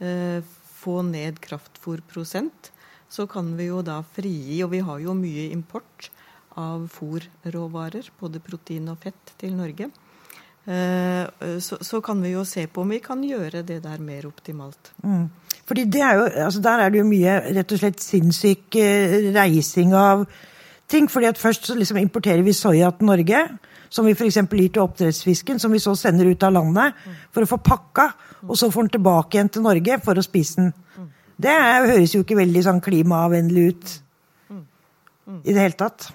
[0.00, 0.42] eh,
[0.78, 2.70] få ned kraftfôrprosent,
[3.08, 6.10] så kan vi jo da frigi Og vi har jo mye import
[6.56, 9.90] av fôrråvarer, både protein og fett, til Norge.
[10.68, 14.26] Eh, så, så, kan vi jo se på om vi kan gjøre det der mer
[14.28, 14.92] optimalt.
[15.02, 15.30] Mm.
[15.68, 19.94] Fordi er jo, altså Der er det jo mye rett og slett sinnssyk eh, reising
[19.94, 20.26] av
[20.88, 21.08] ting.
[21.08, 23.48] fordi at Først så liksom importerer vi soya til Norge
[23.88, 24.36] som vi f.eks.
[24.36, 26.98] gir til oppdrettsfisken, som vi så sender ut av landet
[27.34, 28.10] for å få pakka,
[28.46, 30.72] og så får den tilbake igjen til Norge for å spise den.
[31.38, 33.96] Det høres jo ikke veldig sånn klimavennlig ut
[35.44, 36.08] i det hele tatt.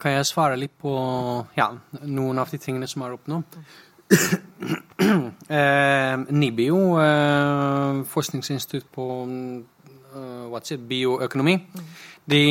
[0.00, 0.92] Kan jeg svare litt på
[1.56, 1.70] ja,
[2.04, 3.58] noen av de tingene som er oppnådd?
[5.58, 9.06] eh, NIBIO, eh, forskningsinstitutt på
[10.14, 11.56] eh, bioøkonomi,
[12.28, 12.42] de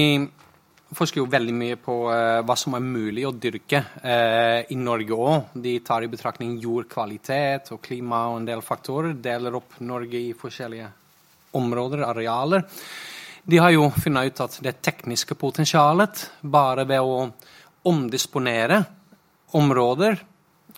[0.98, 5.16] forsker jo veldig mye på uh, hva som er mulig å dyrke uh, i Norge
[5.16, 5.54] òg.
[5.66, 9.16] De tar i betraktning jordkvalitet og klima og en del faktorer.
[9.16, 10.90] Deler opp Norge i forskjellige
[11.60, 12.66] områder, arealer.
[13.44, 17.26] De har jo funnet ut at det tekniske potensialet bare ved å
[17.92, 18.80] omdisponere
[19.60, 20.16] områder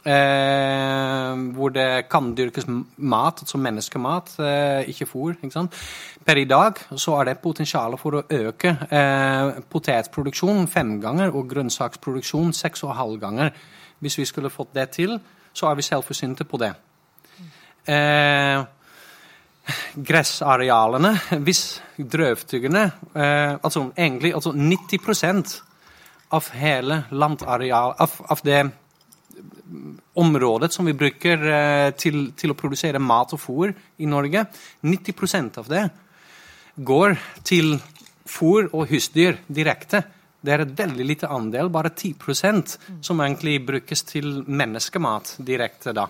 [0.04, 5.36] eh, hvor det kan dyrkes mat, altså menneskemat, eh, ikke fôr.
[5.38, 5.68] Ikke
[6.26, 11.52] per i dag så er det potensial for å øke eh, potetproduksjonen fem ganger og
[11.52, 13.52] grønnsaksproduksjon seks og halv ganger.
[14.02, 15.20] Hvis vi skulle fått det til,
[15.54, 16.72] så er vi selvforsynte på det.
[17.86, 18.64] Eh,
[19.96, 21.12] gressarealene,
[21.46, 21.62] hvis
[21.98, 22.82] drøvtyggerne
[23.14, 25.54] eh, Altså egentlig altså 90%
[26.34, 28.64] av hele landareal av, av det
[30.18, 34.46] området som vi bruker eh, til, til, å produsere mat og fôr i Norge,
[34.86, 35.84] 90% av det
[36.76, 37.78] går til
[38.26, 40.04] fôr og husdyr direkte.
[40.46, 45.94] Det er et veldig lite andel, bare 10% som egentlig brukes til menneskemat direkte.
[45.94, 46.08] da.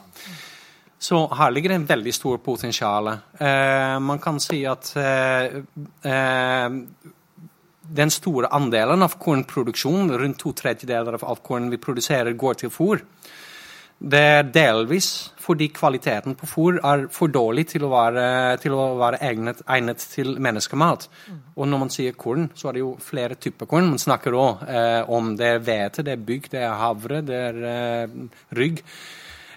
[0.99, 3.07] Så her ligger det en veldig stor potensial.
[3.39, 5.61] Eh, man kan si at eh,
[6.11, 6.69] eh,
[7.85, 13.03] den store andelen av kornproduksjon, rundt to tredjedeler av korn vi produserer, går til fôr.
[13.99, 18.25] Det er delvis fordi kvaliteten på fôr er for dårlig til å være,
[18.61, 21.05] til å være egnet, egnet, til menneskemat.
[21.29, 21.37] Mm.
[21.55, 23.91] Og når man sier korn, så er det jo flere typer korn.
[23.93, 27.37] Man snakker òg eh, om det er hvete, det er bygg, det er havre, det
[27.51, 28.17] er eh,
[28.57, 28.81] rygg.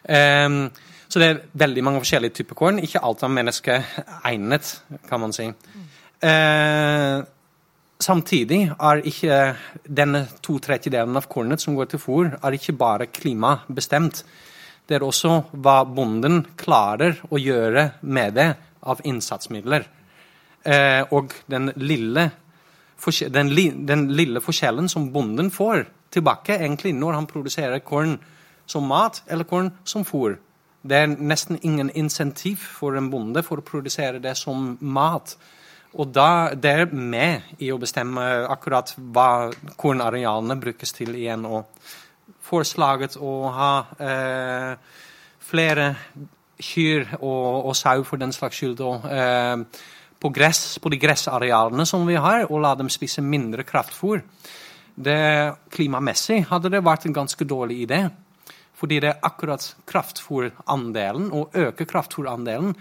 [0.09, 0.61] Um,
[1.09, 2.83] så det er veldig mange forskjellige typer korn.
[2.85, 4.71] Ikke alt er menneskeegnet,
[5.09, 5.49] kan man si.
[5.49, 5.89] Mm.
[6.21, 7.25] Uh,
[7.99, 9.37] Samtidig er ikke
[9.83, 14.23] denne to tredjedelen av kornet som går til fôr, er ikke bare klimabestemt.
[14.87, 18.49] Det er også hva bonden klarer å gjøre med det
[18.87, 19.89] av innsatsmidler.
[20.63, 22.29] Eh, og den lille,
[23.35, 23.53] den,
[23.91, 25.85] den lille, forskjellen som bonden får
[26.15, 28.15] tilbake egentlig når han produserer korn
[28.69, 30.39] som mat eller korn som fôr.
[30.87, 35.35] Det er nesten ingen insentiv for en bonde for å produsere det som mat.
[35.97, 39.49] Og da, det er med i å bestemme akkurat hva
[39.81, 41.47] kornarealene brukes til igjen.
[41.49, 41.65] Og
[42.45, 44.75] forslaget å ha eh,
[45.49, 45.89] flere
[46.59, 49.57] kyr og, og, sau for den slags skyld eh,
[50.19, 54.23] på, gress, på de gressarealene som vi har, og la dem spise mindre kraftfôr.
[54.99, 55.19] Det,
[55.73, 58.03] klimamessig hadde det vært en ganske dårlig idé.
[58.79, 62.77] Fordi det er akkurat kraftfôrandelen, å øke kraftfôrandelen,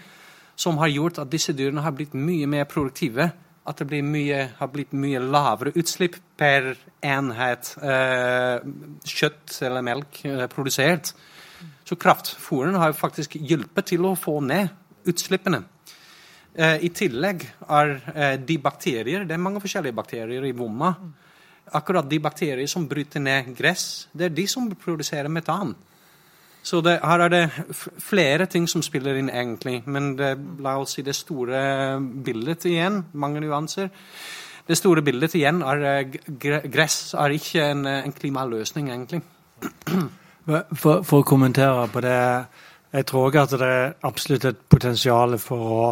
[0.57, 3.29] som har gjort at disse dyrene har blitt mye mer produktive.
[3.67, 6.71] At det mye, har blitt mye lavere utslipp per
[7.03, 8.63] enhet eh,
[9.03, 11.11] kjøtt eller melk eh, produsert.
[11.83, 14.71] Så kraftfôren har faktisk hjulpet til å få ned
[15.07, 15.65] utslippene.
[16.57, 20.93] Eh, I tillegg er eh, de bakterier Det er mange forskjellige bakterier i vomma.
[21.77, 25.75] Akkurat de bakterier som bryter ned gress, det er de som produserer metan.
[26.67, 27.43] Så det, her er det
[28.03, 29.79] flere ting som spiller inn, egentlig.
[29.87, 31.61] Men det, la oss si det store
[32.25, 33.05] bildet igjen.
[33.15, 33.87] Mange nyanser.
[34.67, 36.17] Det store bildet igjen er eh,
[36.67, 39.21] gress er ikke en, en klimaløsning, egentlig.
[40.47, 42.17] For, for, å kommentere på det.
[42.97, 45.87] Jeg tror ikke at det er absolutt et potensial for å,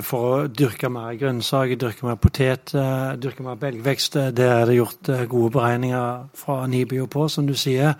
[0.00, 4.16] for å dyrke mer grønnsaker, dyrke mer potet, eh, dyrke mer belgvekst.
[4.32, 7.98] Det er det gjort eh, gode beregninger fra NIBIO på, som du sier.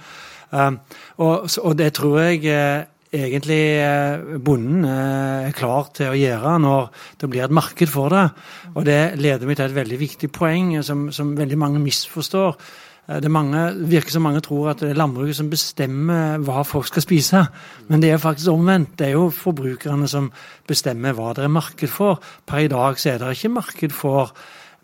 [0.53, 6.57] Og, og, det tror jeg eh, egentlig eh, bonden eh, er klar til å gjøre
[6.65, 6.89] når
[7.21, 8.27] det blir et marked for det.
[8.75, 12.57] Og det leder meg til et veldig viktig poeng som, som veldig mange misforstår.
[13.03, 13.59] Det mange,
[13.91, 17.41] virker som mange tror at det er landbruket som bestemmer hva folk skal spise.
[17.91, 18.95] Men det er faktisk omvendt.
[18.99, 20.31] Det er jo forbrukerne som
[20.71, 22.23] bestemmer hva det er marked for.
[22.47, 24.31] Per i dag så er det ikke marked for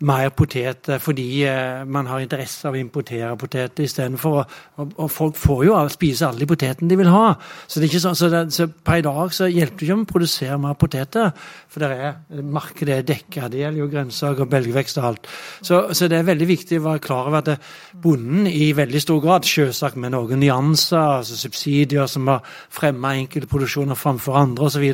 [0.07, 4.37] mer potet fordi eh, man har interesse av å importere potet istedenfor.
[4.79, 7.33] Og, og folk får jo spise alle de potetene de vil ha.
[7.65, 9.97] Så, det er ikke sånn, så, det, så per i dag så hjelper det ikke
[9.97, 11.33] om å produsere mer poteter.
[11.69, 13.49] For det er, markedet er dekka.
[13.51, 15.29] Det gjelder jo grønnsaker, belgvekst og alt.
[15.59, 19.21] Så, så, det er veldig viktig å være klar over at bonden i veldig stor
[19.23, 24.87] grad, selvsagt med noen nyanser, altså subsidier som har fremma enkeltproduksjoner framfor andre osv.,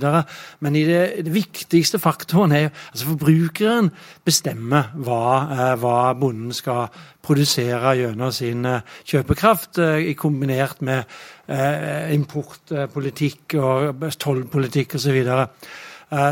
[0.66, 3.90] men i det, det viktigste faktoren er altså forbrukeren
[4.26, 6.88] bestemmer hva, eh, hva bonden skal
[7.26, 11.06] produsere gjennom sin eh, kjøpekraft, eh, kombinert med
[11.46, 15.20] importpolitikk og tollpolitikk osv.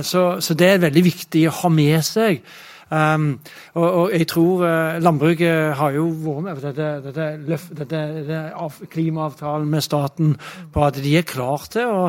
[0.02, 2.40] Så, så det er veldig viktig å ha med seg.
[2.94, 3.40] Um,
[3.74, 7.28] og, og, jeg tror uh, landbruket har jo vært med dette, dette,
[7.80, 10.36] dette, dette, av, klimaavtalen med staten
[10.74, 12.04] på at de er klar til å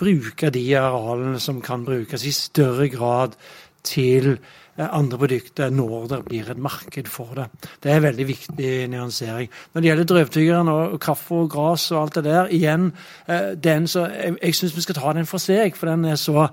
[0.00, 3.36] bruke de arealene som kan brukes i større grad
[3.84, 4.38] til
[4.78, 7.48] andre produkter når det blir et marked for det.
[7.82, 9.50] Det er en veldig viktig nyansering.
[9.72, 12.92] Når det gjelder drøvtyggeren og kaffe og gras og alt det der, igjen,
[13.28, 16.16] eh, den så, jeg, jeg syns vi skal ta den for seg, for den er
[16.16, 16.48] så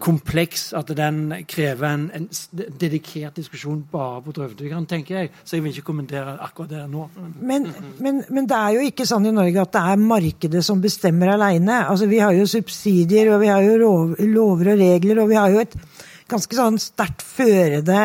[0.00, 2.28] kompleks at den krever en, en
[2.80, 5.30] dedikert diskusjon bare på drøvtyggeren, tenker jeg.
[5.44, 7.04] Så jeg vil ikke kommentere akkurat det nå.
[7.40, 10.80] Men, men, men, det er jo ikke sånn i Norge at det er markedet som
[10.82, 11.82] bestemmer alene.
[11.84, 13.92] Altså, vi har jo subsidier, og vi har jo
[14.24, 15.76] lover og regler, og vi har jo et
[16.30, 17.98] ganske sånn sterkt førende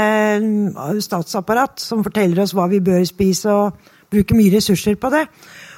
[0.44, 5.26] mm, statsapparat som forteller oss hva vi bør spise, og bruke mye ressurser på det.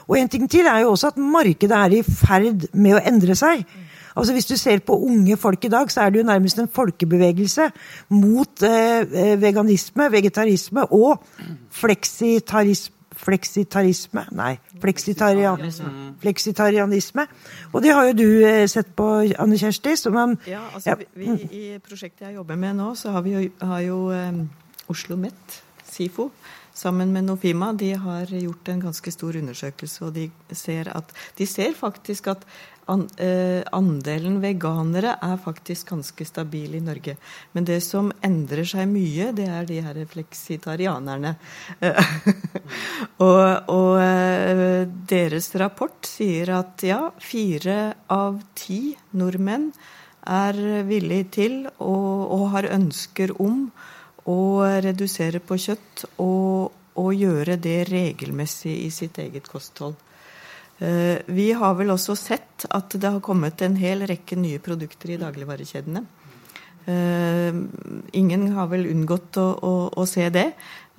[0.10, 3.36] Og en ting til er jo også at markedet er i ferd med å endre
[3.38, 3.66] seg.
[4.12, 6.72] Altså Hvis du ser på unge folk i dag, så er det jo nærmest en
[6.72, 7.70] folkebevegelse
[8.12, 11.24] mot eh, eh veganisme, vegetarisme og
[11.72, 15.92] fleksitarisme fleksitarisme Nei, fleksitarianisme.
[16.22, 17.28] fleksitarianisme.
[17.74, 19.08] Og det har jo du eh, sett på,
[19.40, 19.96] Anne Kjersti.
[20.14, 20.96] Man, ja, altså ja.
[21.16, 24.42] Vi, I prosjektet jeg jobber med nå, så har vi jo, har jo um,
[24.92, 26.32] Oslo Met, SIFO,
[26.74, 30.06] sammen med Nofima, de har gjort en ganske stor undersøkelse.
[30.06, 32.46] Og de ser, at, de ser faktisk at
[33.18, 37.18] eh, andelen veganere er faktisk ganske stabil i Norge.
[37.54, 41.36] Men det som endrer seg mye, det er de her fleksitarianerne.
[43.28, 47.80] og, og eh, deres rapport sier at ja, fire
[48.12, 49.72] av ti nordmenn
[50.22, 53.66] er villig til og, og har ønsker om
[54.30, 54.40] å
[54.84, 59.96] redusere på kjøtt og, og gjøre det regelmessig i sitt eget kosthold.
[60.82, 65.14] Eh, vi har vel også sett at det har kommet en hel rekke nye produkter
[65.14, 66.06] i dagligvarekjedene.
[66.90, 67.54] Eh,
[68.18, 70.48] ingen har vel unngått å, å, å se det.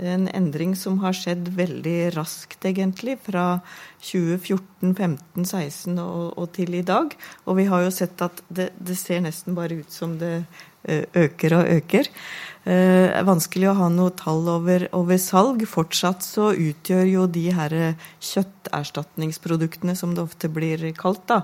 [0.03, 3.61] En endring som har skjedd veldig raskt, egentlig, fra
[4.07, 7.15] 2014, 15, 16 og, og til i dag.
[7.47, 10.45] Og vi har jo sett at det, det ser nesten bare ut som det
[10.89, 12.11] øker og øker.
[12.63, 15.65] Det eh, vanskelig å ha noe tall over, over, salg.
[15.67, 17.75] Fortsatt så utgjør jo de her
[18.23, 21.41] kjøtterstatningsproduktene, som det ofte blir kalt, da,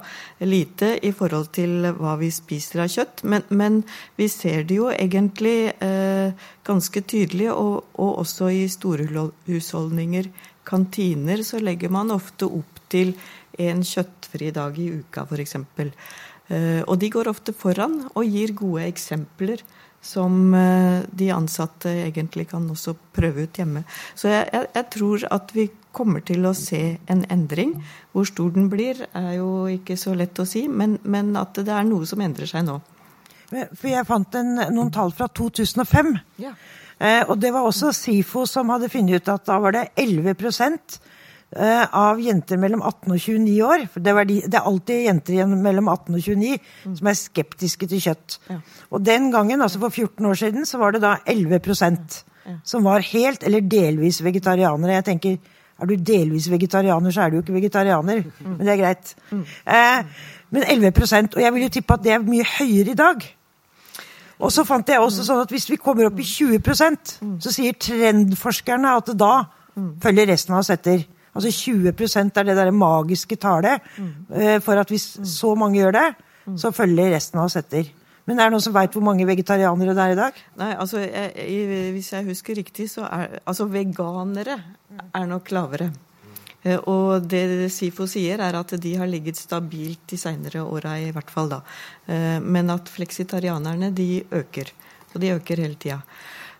[0.46, 3.24] lite i forhold til hva vi spiser av kjøtt.
[3.26, 3.80] Men, men
[4.14, 9.08] vi ser det jo egentlig eh, ganske tydelig, og, og også i store
[9.48, 10.30] husholdninger,
[10.68, 13.14] kantiner, så legger man ofte opp til
[13.58, 15.56] en kjøttfri dag i uka, f.eks.
[16.48, 19.62] Eh, og de går ofte foran og gir gode eksempler
[20.00, 23.84] som eh, de ansatte egentlig kan også prøve ut hjemme.
[24.14, 27.74] Så jeg, jeg, jeg, tror at vi kommer til å se en endring.
[28.14, 31.74] Hvor stor den blir, er jo ikke så lett å si, men, men at det
[31.74, 32.78] er noe som endrer seg nå.
[33.48, 36.12] For jeg fant en, noen tall fra 2005.
[36.44, 36.52] Ja.
[36.98, 40.34] Eh, og det var også SIFO som hadde funnet ut at da var det 11
[40.34, 41.17] Eh,
[41.56, 43.84] av jenter mellom 18 og 29 år.
[43.92, 46.96] For det, de, det er alltid jenter mellom 18 og 29 mm.
[46.98, 48.38] som er skeptiske til kjøtt.
[48.50, 48.58] Ja.
[48.92, 52.58] Og den gangen, altså for 14 år siden, så var det da 11 ja.
[52.64, 54.98] som var helt eller delvis vegetarianere.
[55.00, 55.38] Jeg tenker,
[55.78, 58.22] er du delvis vegetarianer, så er du jo ikke vegetarianer.
[58.28, 58.54] Mm.
[58.58, 59.16] Men det er greit.
[59.30, 59.44] Mm.
[59.66, 60.04] Eh,
[60.50, 63.28] men 11% Og jeg vil jo tippe at det er mye høyere i dag.
[64.38, 67.38] Og så fant jeg også sånn at hvis vi kommer opp i 20 mm.
[67.42, 69.32] så sier trendforskerne at da
[70.02, 71.02] følger resten av oss etter.
[71.34, 73.84] Altså 20% er det der magiske tallet.
[73.98, 74.62] Mm.
[74.64, 76.08] For at hvis så mange gjør det,
[76.58, 77.90] så følger resten av oss etter.
[78.28, 80.40] Men er det noen som veit hvor mange vegetarianere det er i dag?
[80.60, 84.58] Nei, altså jeg, Hvis jeg husker riktig, så er altså veganere
[85.16, 85.88] er nok lavere.
[86.62, 91.12] Eh, og det SIFO sier, er at de har ligget stabilt de seinere åra, i
[91.14, 91.62] hvert fall da.
[92.06, 94.74] Eh, men at fleksitarianerne, de øker.
[95.14, 96.02] Og de øker hele tida.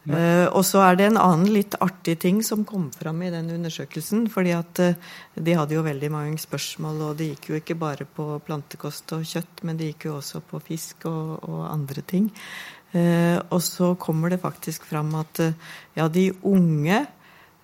[0.08, 3.50] Uh, og så er det en annen litt artig ting som kom fram i den
[3.52, 4.28] undersøkelsen.
[4.32, 8.06] fordi at uh, de hadde jo veldig mange spørsmål, og det gikk jo ikke bare
[8.08, 12.32] på plantekost og kjøtt, men det gikk jo også på fisk og, og andre ting.
[12.94, 15.42] Uh, og så kommer det faktisk fram at
[15.96, 17.04] ja, de unge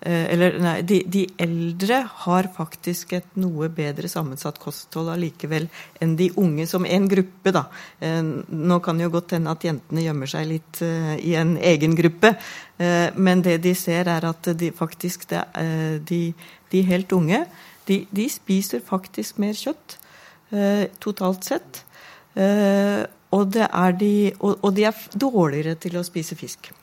[0.05, 5.65] eller nei, de, de, eldre har faktisk et noe bedre sammensatt kosthold allikevel
[6.03, 7.63] enn de unge som en gruppe, da.
[7.99, 11.55] Eh, nå kan det jo godt hende at jentene gjemmer seg litt uh, i en
[11.57, 12.35] egen gruppe.
[13.15, 16.19] Men det de ser, er at de faktisk de,
[16.73, 17.45] de, helt unge,
[17.87, 19.95] de, de, spiser faktisk mer kjøtt
[20.99, 21.79] totalt sett.
[22.35, 26.73] Og, de, og, og de er dårligere til å spise fisk.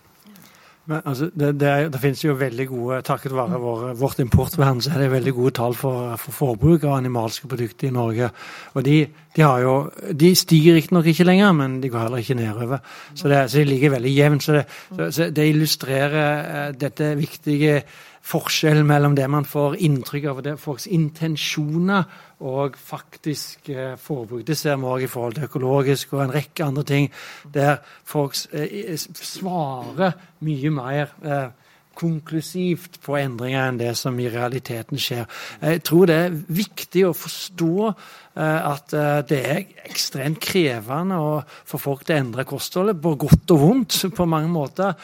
[0.85, 4.91] Men, altså, det, det, det, finnes jo veldig gode, Takket være vår, vårt importvern så
[4.91, 8.30] er det veldig gode tall for, for forbruk av animalske produkter i Norge.
[8.74, 8.97] Og De,
[9.37, 9.76] de, jo,
[10.11, 12.83] de stiger riktignok ikke lenger, men de går heller ikke nedover.
[13.14, 14.43] Så, det, så de ligger veldig jevnt.
[14.43, 14.64] Så,
[15.11, 17.83] så det, illustrerer uh, dette viktige
[18.22, 22.07] forskjellen mellom det man får inntrykk av, det folks intensjoner
[22.43, 24.43] og faktisk eh, forbruk.
[24.47, 27.11] Det ser vi òg i forhold til økologisk og en rekke andre ting,
[27.55, 31.51] der folk eh, svarer mye mer eh,
[31.99, 35.24] konklusivt på endringer enn det som i realiteten skjer.
[35.61, 37.93] Jeg tror det er viktig å forstå
[38.32, 39.59] Eh, at eh, det er
[39.90, 41.32] ekstremt krevende å
[41.68, 44.95] få folk til å endre kostholdet, på godt og vondt på mange måter.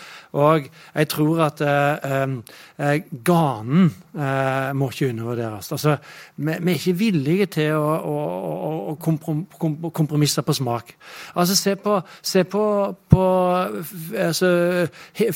[0.40, 2.38] Og jeg tror at eh,
[3.24, 3.90] ganen
[4.78, 5.68] må ikke undervurderes.
[5.74, 5.94] Altså,
[6.36, 10.90] vi, er ikke villige til å, å, å kompromisse på smak.
[11.38, 12.64] Altså, se på, se på,
[13.12, 13.26] på
[14.18, 14.50] altså,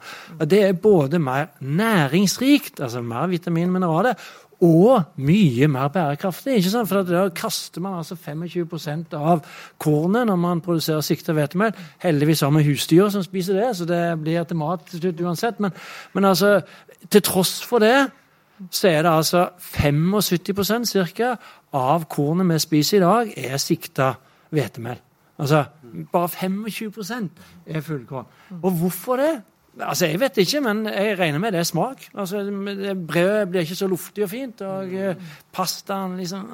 [0.49, 4.29] Det er både mer næringsrikt, altså mer vitamin og mineraler,
[4.61, 6.57] og mye mer bærekraftig.
[6.57, 6.89] ikke sant?
[6.89, 9.45] For Da kaster man altså 25% av
[9.79, 11.73] kornet når man produserer sikta hvetemel.
[11.99, 14.81] Heldigvis har vi husdyr som spiser det, så det blir til mat
[15.23, 15.61] uansett.
[15.61, 15.71] Men,
[16.13, 16.61] men altså,
[17.11, 18.11] til tross for det
[18.71, 21.37] så er det altså 75 ca.
[21.73, 24.15] av kornet vi spiser i dag, er sikta
[24.51, 24.99] hvetemel.
[25.39, 25.65] Altså,
[26.13, 27.29] bare 25%
[27.67, 28.27] er fullkorn.
[28.63, 29.43] Og hvorfor det?
[29.79, 32.09] Altså, Jeg vet ikke, men jeg regner med det er smak.
[32.15, 32.43] Altså,
[33.09, 34.61] Brødet blir ikke så luftig og fint.
[34.67, 36.49] Og uh, pastaen liksom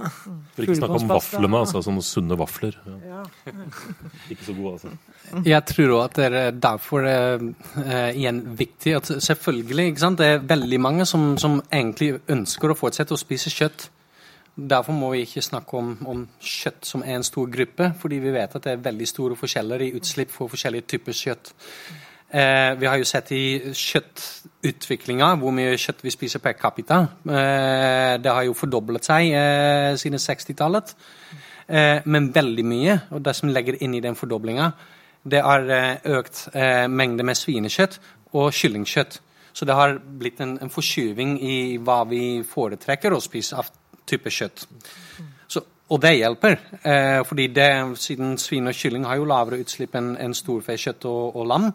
[0.55, 2.77] For ikke snakke om vaflene, altså sånne sunne vafler.
[3.09, 3.25] Ja.
[4.33, 4.93] ikke så gode, altså.
[5.45, 7.17] Jeg tror òg at det er derfor det
[7.87, 12.71] er igjen viktig at selvfølgelig ikke sant, Det er veldig mange som, som egentlig ønsker
[12.71, 13.89] å fortsette å spise kjøtt.
[14.55, 18.35] Derfor må vi ikke snakke om, om, kjøtt som er en stor gruppe, fordi vi
[18.37, 21.51] vet at det er veldig store forskjeller i utslipp for forskjellige typer kjøtt.
[22.35, 23.45] Eh, vi har jo sett i
[23.79, 26.97] kjøttutviklinga hvor mye kjøtt vi spiser per capita.
[27.23, 30.91] Eh, det har jo fordoblet seg eh, siden 60-tallet.
[31.69, 34.73] Eh, men veldig mye, og det som legger inn i den fordoblinga,
[35.25, 38.01] det er eh, økt eh, mengde med svinekjøtt
[38.35, 39.21] og kyllingkjøtt.
[39.55, 43.71] Så det har blitt en, en forskyving i hva vi foretrekker å spise av
[44.11, 44.67] type kjøtt.
[44.67, 45.23] Så
[45.93, 50.15] og det hjelper, eh, fordi det, siden svin og kylling har jo lavere utslipp enn
[50.17, 51.67] en storfekjøtt og, og, lam,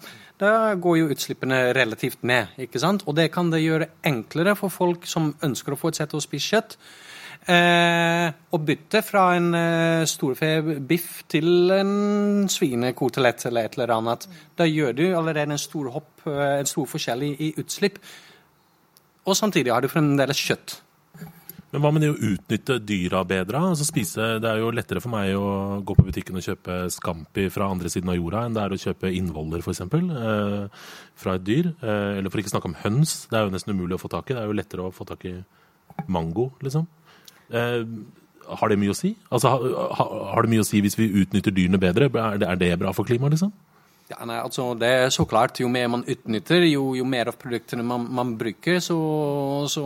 [0.42, 2.56] da går jo utslippene relativt ned.
[2.58, 3.06] ikke sant?
[3.06, 6.76] Og det kan det gjøre enklere for folk som ønsker å fortsette å spise kjøtt,
[7.54, 14.28] eh, å bytte fra en eh, storfebiff til en svinekotelett eller et eller annet.
[14.58, 18.02] Da gjør du allerede en stor hopp, eh, en stor forskjell i, i utslipp.
[19.30, 20.80] Og samtidig har du fremdeles kjøtt.
[21.70, 23.60] Men hva med det å utnytte dyra bedre?
[23.72, 27.46] Altså spise, det er jo lettere for meg å gå på butikken og kjøpe Scampi
[27.54, 29.84] fra andre siden av jorda enn det er å kjøpe innvoller, f.eks.
[29.86, 30.88] Eh,
[31.22, 31.70] fra et dyr.
[31.78, 33.14] Eh, eller for ikke å snakke om høns.
[33.30, 34.38] Det er jo nesten umulig å få tak i.
[34.38, 35.36] Det er jo lettere å få tak i
[36.10, 36.90] mango, liksom.
[37.54, 37.86] Eh,
[38.50, 39.14] har det mye å si?
[39.30, 42.10] Altså, har, har det mye å si hvis vi utnytter dyrene bedre?
[42.10, 43.54] Er det, er det bra for klimaet, liksom?
[44.10, 45.60] Ja, nei, altså det er så klart.
[45.62, 48.98] Jo mer man utnytter, jo, jo mer av produktene man, man bruker, så,
[49.70, 49.84] så,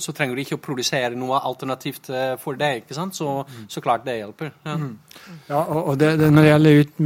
[0.00, 2.70] så, trenger du ikke å produsere noe alternativt eh, for det.
[2.80, 3.18] ikke sant?
[3.18, 4.54] Så, så klart det hjelper.
[4.64, 4.94] Ja, mm.
[5.50, 7.02] ja og det, det, Når det gjelder ut,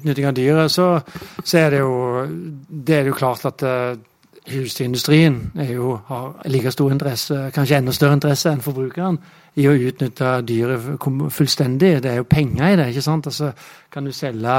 [0.00, 0.88] utnytting av dyret, så,
[1.60, 1.94] er det jo,
[2.66, 3.94] det er jo klart at uh,
[4.50, 9.22] husindustrien har like stor interesse, kanskje enda større interesse enn forbrukeren
[9.60, 10.84] i å utnytte dyret
[11.34, 11.90] fullstendig.
[12.02, 12.88] Det er jo penger i det.
[12.88, 13.26] ikke sant?
[13.28, 13.50] Altså,
[13.92, 14.54] kan, du selge,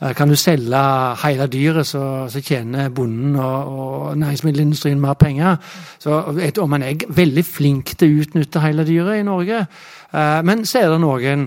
[0.00, 0.80] eh, kan du selge
[1.22, 5.56] hele dyret, så, så tjener bonden og, og, næringsmiddelindustrien mer penger.
[6.02, 6.18] Så,
[6.58, 9.62] og man er veldig flink til å utnytte hele dyret i Norge.
[10.10, 11.46] Eh, men så er det noen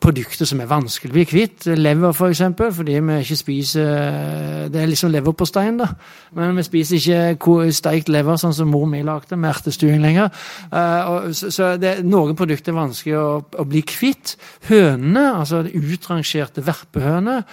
[0.00, 1.66] produkter som er vanskelig å bli kvitt.
[1.76, 5.88] Lever, for eksempel, fordi vi ikke spiser Det er liksom leverpostein, da.
[6.36, 10.30] Men vi spiser ikke steikt lever sånn som mor mi lagde, med ertestuing lenger.
[10.72, 13.28] Uh, så, det, noen produkter er vanskelig å,
[13.60, 14.36] å bli kvitt.
[14.70, 17.44] Hønene, altså utrangerte verpehøner,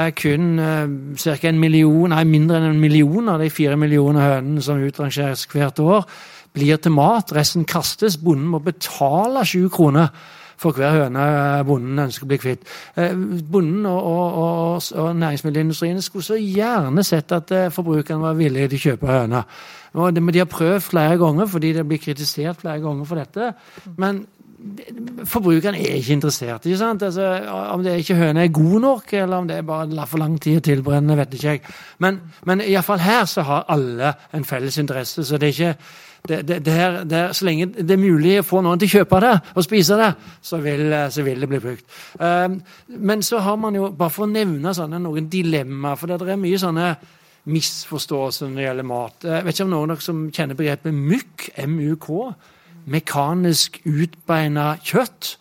[0.00, 1.36] er kun uh, ca.
[1.50, 5.82] en million, nei, mindre enn en million av de fire millioner hønene som utrangeres hvert
[5.84, 6.06] år,
[6.56, 7.34] blir til mat.
[7.34, 8.18] Resten kastes.
[8.20, 11.26] Bonden må betale 20 kroner for hver høne
[11.68, 12.66] bonden ønsker å bli kvitt.
[13.00, 13.14] Eh,
[13.52, 18.80] bonden og, og, og, næringsmiddelindustrien skulle så gjerne sett at eh, forbrukerne var villige til
[18.80, 19.62] å kjøpe høner.
[19.96, 23.48] Men de har prøvd flere ganger fordi det blir kritisert flere ganger for dette.
[23.98, 24.20] Men
[25.24, 26.66] forbrukeren er ikke interessert.
[26.66, 27.02] ikke sant?
[27.02, 27.26] Altså,
[27.72, 30.60] om det ikke høna er god nok, eller om det er bare for lang tid
[30.60, 31.62] å tilbrenne, vet ikke jeg.
[31.98, 35.24] Men, men iallfall her så har alle en felles interesse.
[35.24, 35.74] så det er ikke
[36.28, 36.66] det, det,
[37.08, 39.96] det, så lenge det er mulig å få noen til å kjøpe det og spise
[40.00, 40.10] det,
[40.44, 41.86] så vil, så vil det bli brukt.
[42.20, 42.60] Um,
[43.00, 46.40] men så har man jo, bare for å nevne sånne, noen dilemmaer For det er
[46.40, 46.92] mye sånne
[47.50, 49.24] misforståelser når det gjelder mat.
[49.24, 52.10] Jeg vet ikke om noen av dere som kjenner begrepet MUK, MUK,
[52.90, 55.34] mekanisk utbeina kjøtt.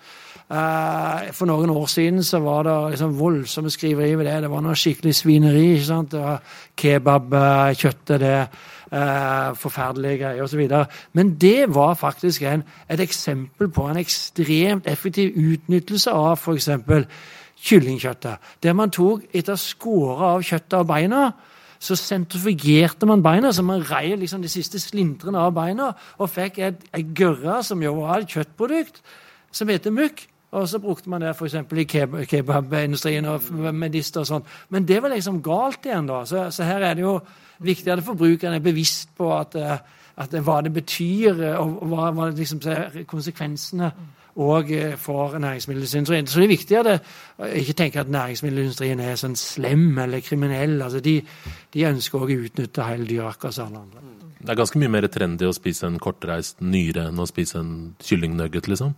[0.49, 4.39] Uh, for noen år siden så var det liksom voldsomme skriverier ved det.
[4.45, 5.65] Det var noe skikkelig svineri.
[5.75, 6.15] ikke sant?
[6.15, 6.39] Det var
[6.79, 8.39] Kebabkjøttet, det.
[8.89, 10.63] Uh, forferdelige greier osv.
[11.13, 16.69] Men det var faktisk en, et eksempel på en ekstremt effektiv utnyttelse av f.eks.
[17.69, 18.49] kyllingkjøttet.
[18.63, 21.21] Der man tok, etter å skåre av kjøttet av beina,
[21.79, 26.59] så sentrifugerte man beina, så man rei liksom de siste slintrene av beina og fikk
[26.65, 28.99] ei gørre som jo var et kjøttprodukt,
[29.51, 30.25] som heter mukk.
[30.51, 31.53] Og så brukte man det f.eks.
[31.53, 34.47] i kebabindustrien og medister og sånn.
[34.73, 36.23] Men det var liksom galt igjen, da.
[36.25, 37.19] Så, så, her er det jo
[37.59, 39.77] viktig at forbrukeren er bevisst på at, eh,
[40.19, 42.61] at hva det betyr, og hva, hva liksom,
[43.07, 43.91] konsekvensene
[44.39, 46.27] og eh, for næringsmiddelindustrien.
[46.27, 46.91] Så det er viktig at
[47.59, 50.79] ikke tenke at næringsmiddelindustrien er sånn slem eller kriminell.
[50.85, 51.19] Altså de,
[51.73, 54.05] de ønsker òg å utnytte hele dyret akkurat som alle andre.
[54.39, 57.73] Det er ganske mye mer trendy å spise en kortreist nyre enn å spise en
[57.99, 58.95] kyllingnugget, liksom?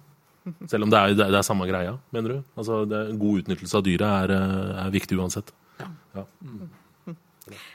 [0.70, 2.38] Selv om det er, det er, samme greia, mener du?
[2.58, 5.52] Altså, er, god utnyttelse av dyret er, eh, er viktig uansett.
[5.82, 5.90] Ja.
[6.18, 6.26] Ja.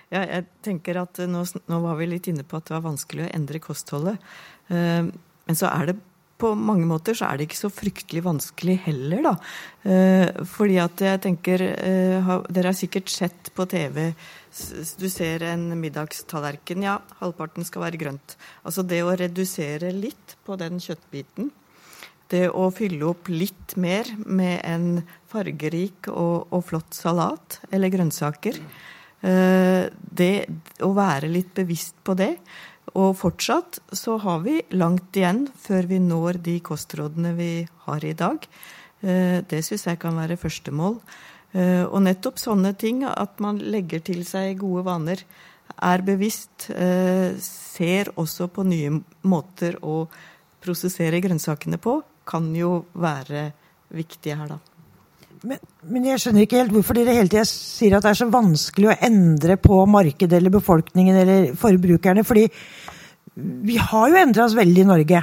[0.07, 0.17] Mm.
[0.17, 0.25] ja.
[0.25, 3.33] jeg tenker at nå, nå, var vi litt inne på at det var vanskelig å
[3.37, 4.23] endre kostholdet.
[4.71, 5.09] Uh,
[5.47, 5.99] men så er det
[6.37, 9.35] på mange måter så er det ikke så fryktelig vanskelig heller, da.
[9.87, 14.11] Uh, fordi at jeg tenker uh, Dere har sikkert sett på TV
[15.01, 16.85] Du ser en middagstallerken.
[16.85, 18.37] Ja, halvparten skal være grønt.
[18.65, 21.53] Altså det å redusere litt på den kjøttbiten
[22.33, 24.87] det å fylle opp litt mer med en
[25.31, 28.59] fargerik og, og flott salat eller grønnsaker.
[28.59, 28.96] Eh,
[29.27, 30.35] det
[30.87, 32.37] å være litt bevisst på det.
[32.95, 37.51] Og fortsatt så har vi langt igjen før vi når de kostrådene vi
[37.87, 38.47] har i dag.
[39.03, 41.01] Eh, det syns jeg kan være førstemål.
[41.57, 45.27] Eh, og nettopp sånne ting, at man legger til seg gode vaner,
[45.83, 48.93] er bevisst, ser også på nye
[49.27, 50.07] måter å
[50.63, 53.51] prosessere grønnsakene på, kan jo være
[53.91, 54.76] viktige her, da.
[55.45, 58.29] Men, men, jeg skjønner ikke helt hvorfor dere hele tida sier at det er så
[58.33, 62.25] vanskelig å endre på markedet eller befolkningen eller forbrukerne.
[62.25, 62.47] Fordi
[63.37, 65.23] vi har jo endra oss veldig i Norge.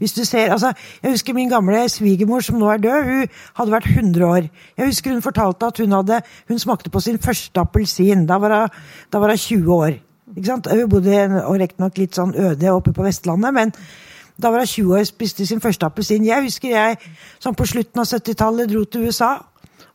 [0.00, 3.04] Hvis du ser, altså, Jeg husker min gamle svigermor som nå er død.
[3.04, 4.48] Hun hadde vært 100 år.
[4.78, 8.26] Jeg husker Hun fortalte at hun, hadde, hun smakte på sin første appelsin.
[8.26, 8.68] Da var hun,
[9.12, 9.98] da var hun 20 år.
[10.36, 10.70] Ikke sant?
[10.70, 11.26] Hun bodde
[11.58, 13.72] riktignok litt sånn øde oppe på Vestlandet, men
[14.40, 16.24] da var hun 20 år og spiste sin første appelsin.
[16.24, 16.96] Jeg husker jeg
[17.42, 19.34] sånn på slutten av 70-tallet dro til USA.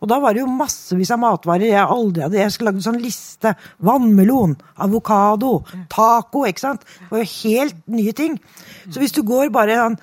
[0.01, 2.87] Og da var det jo massevis av matvarer jeg aldri hadde Jeg skulle lagd en
[2.87, 3.53] sånn liste.
[3.85, 5.57] Vannmelon, avokado,
[5.91, 6.45] taco.
[6.45, 6.85] ikke sant?
[6.85, 8.39] Det var jo helt nye ting.
[8.89, 9.99] Så hvis du går bare sånn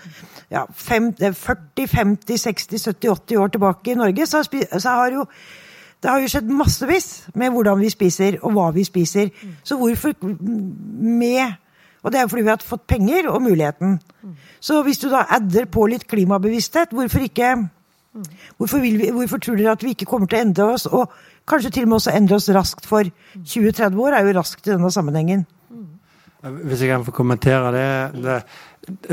[0.52, 5.26] ja, 40, 50, 60, 70, 80 år tilbake i Norge, så, så har jo
[6.02, 9.28] det har jo skjedd massevis med hvordan vi spiser, og hva vi spiser.
[9.62, 11.60] Så hvorfor med
[12.02, 14.00] og det er jo fordi vi har fått penger og muligheten.
[14.60, 17.52] Så hvis du da adder på litt klimabevissthet, hvorfor ikke
[18.58, 20.86] hvorfor, vi, hvorfor, tror dere at vi ikke kommer til å endre oss?
[20.86, 21.12] Og
[21.48, 24.74] kanskje til og med også endre oss raskt, for 20-30 år er jo raskt i
[24.74, 25.46] denne sammenhengen.
[26.42, 27.86] Hvis jeg kan få kommentere det.
[28.22, 28.40] Det,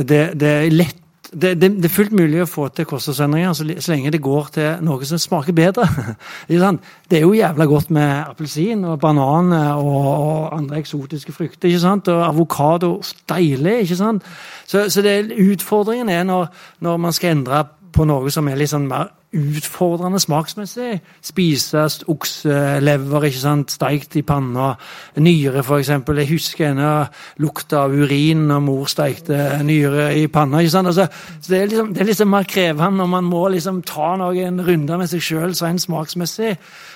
[0.09, 3.65] det, det er lett det, det, det, er fullt mulig å få til kostholdsendringer så,
[3.77, 5.85] så, lenge det går til noe som smaker bedre.
[6.49, 11.69] det er jo jævla godt med appelsin og banan og, og, andre eksotiske frukter.
[11.69, 12.09] ikke sant?
[12.09, 12.95] Og avokado.
[13.29, 13.83] Deilig.
[13.85, 14.25] ikke sant?
[14.65, 16.49] Så, så det, utfordringen er når,
[16.81, 17.61] når man skal endre
[17.93, 20.95] på noe som er litt sånn mer utfordrende smaksmessig.
[21.21, 24.71] Spises okselever ikke sant, steikt i panna.
[25.21, 25.91] Nyre, f.eks.
[25.91, 26.93] Jeg husker ennå
[27.43, 30.63] lukta av urin når mor steikte nyre i panna.
[30.63, 31.05] ikke sant, altså,
[31.37, 34.63] så det er, liksom, det er liksom mer krevende når man må liksom ta noen
[34.65, 36.55] runder med seg sjøl rent smaksmessig.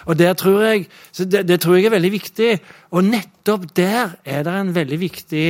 [0.09, 0.89] Og der tror jeg,
[1.19, 2.51] det, det tror jeg er veldig viktig.
[2.97, 5.47] Og nettopp der er det en veldig viktig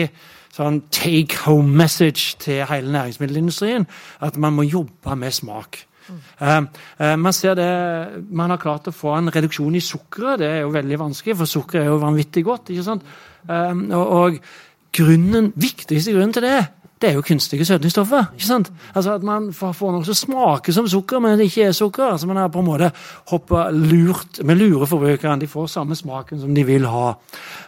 [0.54, 3.88] sånn take home message til hele næringsmiddelindustrien.
[4.22, 5.82] At man må jobbe med smak.
[6.04, 6.68] Mm.
[7.00, 7.70] Uh, man ser det,
[8.30, 10.44] man har klart å få en reduksjon i sukkeret.
[10.44, 12.74] Det er jo veldig vanskelig, for sukker er jo vanvittig godt.
[12.74, 13.08] ikke sant?
[13.50, 14.40] Uh, og, og
[14.94, 16.62] grunnen, viktigste grunnen til det
[17.04, 18.30] det er jo kunstige søtningsstoffer.
[18.34, 18.70] ikke sant?
[18.96, 22.14] Altså At man får noe som smaker som sukker, men det ikke er sukker.
[22.14, 22.92] altså Man har på en måte
[23.32, 25.42] hoppa lurt med lurer forbrukerne.
[25.42, 27.14] De får samme smaken som de vil ha.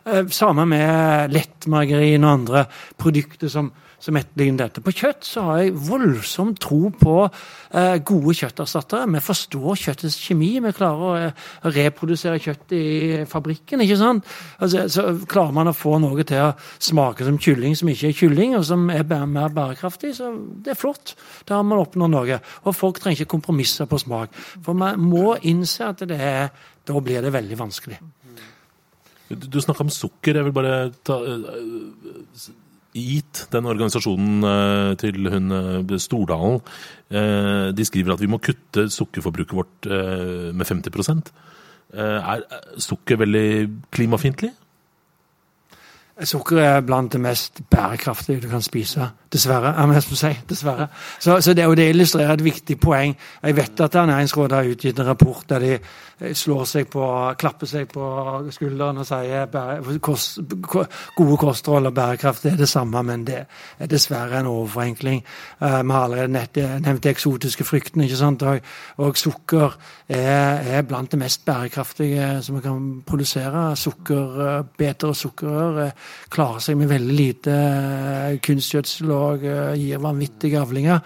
[0.07, 2.65] Eh, samme med lettmargarin og andre
[2.97, 3.73] produkter som
[4.05, 4.83] som etterligner dette.
[4.85, 9.07] På kjøtt så har jeg voldsom tro på eh, gode kjøtterstattere.
[9.15, 10.51] Vi forstår kjøttets kjemi.
[10.61, 11.45] Vi klarer å, eh,
[11.75, 12.85] reprodusere kjøtt i
[13.29, 13.81] fabrikken.
[13.81, 14.27] ikke sant?
[14.59, 18.19] Altså, så klarer man å få noe til å smake som kylling som ikke er
[18.19, 20.13] kylling, og som er mer bærekraftig.
[20.19, 20.31] Så
[20.61, 21.15] det er flott.
[21.45, 22.41] Da har man oppnådd noe.
[22.65, 24.35] Og folk trenger ikke kompromisser på smak.
[24.61, 26.49] For man må innse at det er
[26.85, 27.95] Da blir det veldig vanskelig.
[29.25, 30.37] Du, du snakka om sukker.
[30.37, 31.49] Jeg vil bare ta uh,
[32.95, 36.61] Gitt den organisasjonen uh, til hun uh, Stordalen,
[37.05, 39.87] de skriver at vi må kutte sukkerforbruket vårt
[40.57, 41.27] med 50%
[41.93, 42.41] Er
[42.81, 43.49] sukker veldig
[43.93, 44.49] klimafiendtlig?
[46.23, 49.09] Sukker er blant det mest bærekraftige du kan spise.
[49.33, 49.73] Dessverre.
[49.75, 50.29] er jeg si.
[50.49, 50.87] Dessverre.
[51.19, 53.17] Så, så det, det, illustrerer et viktig poeng.
[53.43, 55.81] Jeg vet at Ernæringsrådet har utgitt en rapport der de eh,
[56.16, 57.03] slår seg på,
[57.39, 58.05] klapper seg på
[58.55, 59.49] skulderen og sier
[60.03, 60.39] kost,
[61.18, 63.41] gode kosthold og bærekraft er det samme, men det
[63.80, 65.24] er dessverre en overforenkling.
[65.59, 68.45] Uh, vi har allerede nevnt de eksotiske fruktene, ikke sant?
[68.47, 68.59] Og,
[69.03, 69.76] og sukker
[70.07, 73.68] er, er, blant det mest bærekraftige som vi kan produsere.
[73.76, 75.91] Sukkerbeter og sukkerrør
[76.32, 77.55] klarer seg med veldig lite
[78.45, 81.01] kunstgjødsel og eh, gir vanvittige avlinger.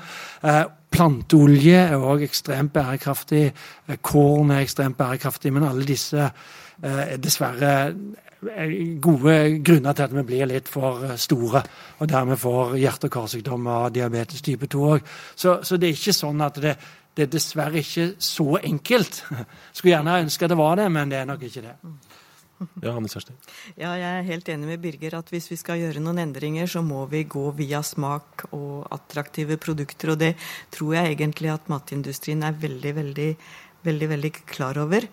[0.90, 3.54] Eh, planteolje er òg ekstremt bærekraftig.
[3.88, 5.54] Eh, korn er ekstremt bærekraftig.
[5.54, 6.32] Men alle disse
[6.82, 7.94] er dessverre
[9.02, 11.62] gode grunner til at vi blir litt for store,
[12.00, 15.02] og dermed får hjerte- og karsykdommer og diabetes type 2 òg.
[15.36, 16.78] Så, så, det er ikke sånn at det,
[17.16, 19.24] det er dessverre ikke så enkelt.
[19.74, 21.76] Skulle gjerne ønske det var det, men det er nok ikke det.
[22.84, 23.36] Ja, Hanne Kjersti.
[23.80, 26.84] Ja, jeg er helt enig med Birger at hvis vi skal gjøre noen endringer, så
[26.86, 30.14] må vi gå via smak og attraktive produkter.
[30.14, 30.34] Og det
[30.76, 33.30] tror jeg egentlig at matindustrien er veldig, veldig,
[33.88, 35.08] veldig, veldig klar over.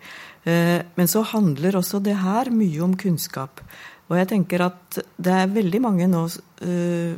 [0.47, 3.63] Eh, men så handler også det her mye om kunnskap.
[4.07, 7.15] Og jeg tenker at det er veldig mange nå uh,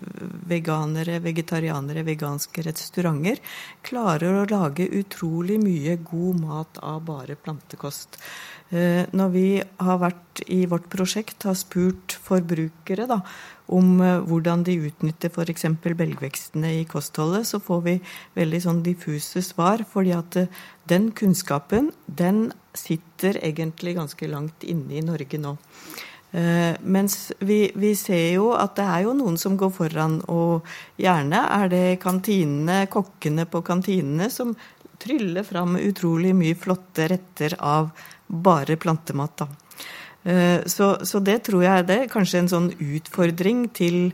[0.50, 3.42] veganere, vegetarianere, veganske restauranter
[3.86, 8.18] klarer å lage utrolig mye god mat av bare plantekost.
[8.70, 9.46] Uh, når vi
[9.82, 13.18] har vært i vårt prosjekt, har spurt forbrukere da,
[13.74, 15.66] om uh, hvordan de utnytter f.eks.
[15.82, 17.96] belgvekstene i kostholdet, så får vi
[18.38, 19.82] veldig sånn diffuse svar.
[19.90, 20.38] fordi at
[20.90, 25.58] den kunnskapen, den sitter egentlig ganske langt inne i Norge nå.
[26.30, 30.68] Mens vi, vi, ser jo at det er jo noen som går foran, og
[31.02, 34.54] gjerne er det kantinene, kokkene på kantinene, som
[35.02, 37.90] tryller fram utrolig mye flotte retter av
[38.30, 39.44] bare plantemat.
[39.44, 39.50] da.
[40.20, 44.12] Uh, så, så, det tror jeg det er kanskje en sånn utfordring til,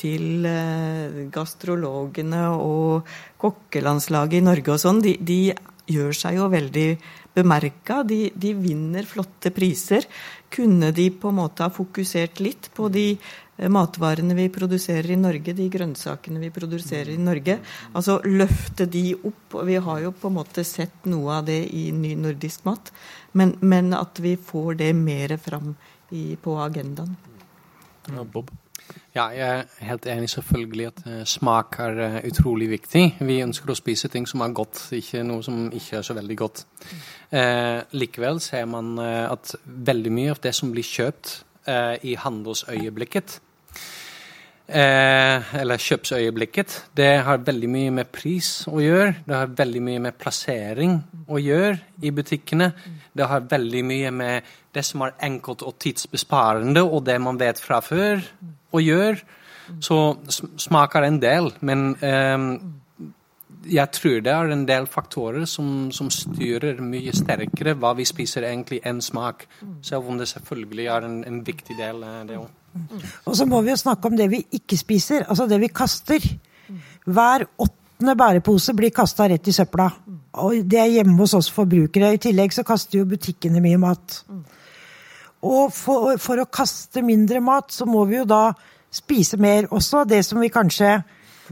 [0.00, 3.06] til uh, gastrologene og
[3.40, 5.00] kokkelandslaget i Norge og sånn.
[5.04, 5.54] De, de
[5.90, 6.88] gjør seg jo veldig
[7.34, 8.02] bemerka.
[8.06, 10.06] De, de, vinner flotte priser.
[10.52, 13.18] Kunne de på en måte ha fokusert litt på de eh,
[13.56, 17.58] matvarene vi produserer i Norge, de grønnsakene vi produserer i Norge?
[17.94, 19.54] Altså løfte de opp.
[19.54, 22.90] og Vi har jo på en måte sett noe av det i ny nordisk mat.
[23.32, 25.74] Men, men at vi får det mer fram
[26.10, 27.14] i, på agendaen.
[28.10, 28.50] Ja, Bob?
[29.14, 33.04] Ja, jeg er helt enig selvfølgelig at uh, smak er uh, utrolig viktig.
[33.22, 36.36] Vi ønsker å spise ting som er godt, ikke noe som ikke er så veldig
[36.36, 36.66] godt.
[37.34, 41.32] Eh, likevel ser man at veldig mye av det som blir kjøpt
[41.66, 43.38] i handelsøyeblikket,
[44.68, 49.14] eller kjøpsøyeblikket, det har veldig mye med pris å gjøre.
[49.26, 50.98] Det har veldig mye med plassering
[51.28, 52.70] å gjøre i butikkene.
[53.12, 57.60] Det har veldig mye med det som er enkelt og tidsbesparende, og det man vet
[57.60, 58.24] fra før
[58.72, 59.20] å gjøre.
[59.80, 59.98] Så
[60.60, 62.48] smaker en del, men eh,
[63.70, 68.46] jeg tror det er en del faktorer som, som, styrer mye sterkere hva vi spiser
[68.48, 69.46] egentlig enn smak.
[69.84, 72.50] Selv om det selvfølgelig er en, en viktig del, det òg.
[73.28, 76.24] Og så må vi jo snakke om det vi ikke spiser, altså det vi kaster.
[77.06, 79.88] Hver åttende bærepose blir kasta rett i søpla.
[80.42, 82.14] Og det er hjemme hos oss forbrukere.
[82.14, 84.24] I tillegg så kaster jo butikkene mye mat.
[85.44, 88.48] Og for, for, å kaste mindre mat, så må vi jo da
[88.94, 90.04] spise mer også.
[90.08, 90.96] Det som vi kanskje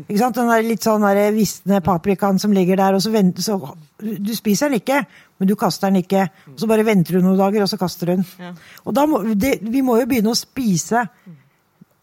[0.01, 0.39] ikke sant?
[0.39, 3.59] Den der litt sånn der visne paprikaen som ligger der, og så venter så,
[4.03, 5.03] Du spiser den ikke,
[5.39, 6.27] men du kaster den ikke.
[6.55, 8.27] Og så bare venter du noen dager, og så kaster du den.
[8.41, 8.53] Ja.
[8.87, 11.05] Og da må, det, vi må jo begynne å spise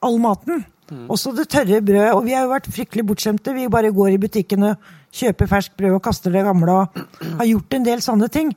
[0.05, 0.63] all maten.
[0.89, 1.05] Mm.
[1.13, 2.13] Også det tørre brødet.
[2.15, 3.53] Og vi har jo vært fryktelig bortskjemte.
[3.57, 7.01] Vi bare går i butikken og kjøper ferskt brød og kaster det gamle og
[7.41, 8.53] har gjort en del sånne ting.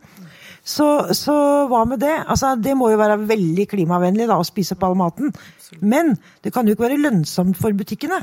[0.62, 0.86] Så,
[1.18, 1.34] så,
[1.70, 2.14] hva med det?
[2.30, 5.32] Altså, det må jo være veldig klimavennlig da, å spise opp all maten.
[5.82, 6.14] Men
[6.44, 8.20] det kan jo ikke være lønnsomt for butikkene,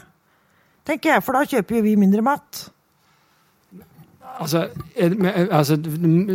[0.89, 2.65] tenker jeg, for da kjøper jo vi mindre mat.
[4.39, 4.61] Altså,
[5.51, 5.75] altså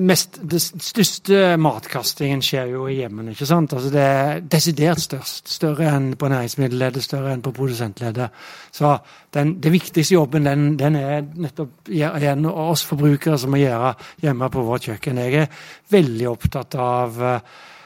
[0.05, 3.33] mest, det største matkastingen skjer jo i hjemmene.
[3.33, 3.73] ikke sant?
[3.73, 5.49] Altså, det er desidert størst.
[5.49, 8.29] Større enn på næringsmiddelleddet, større enn på produsentleddet.
[8.73, 8.93] Så
[9.35, 13.95] den, det viktigste jobben den, den er nettopp igjen oss forbrukere som må gjøre
[14.27, 15.23] hjemme på vårt kjøkken.
[15.25, 15.63] Jeg er
[15.95, 17.25] veldig opptatt av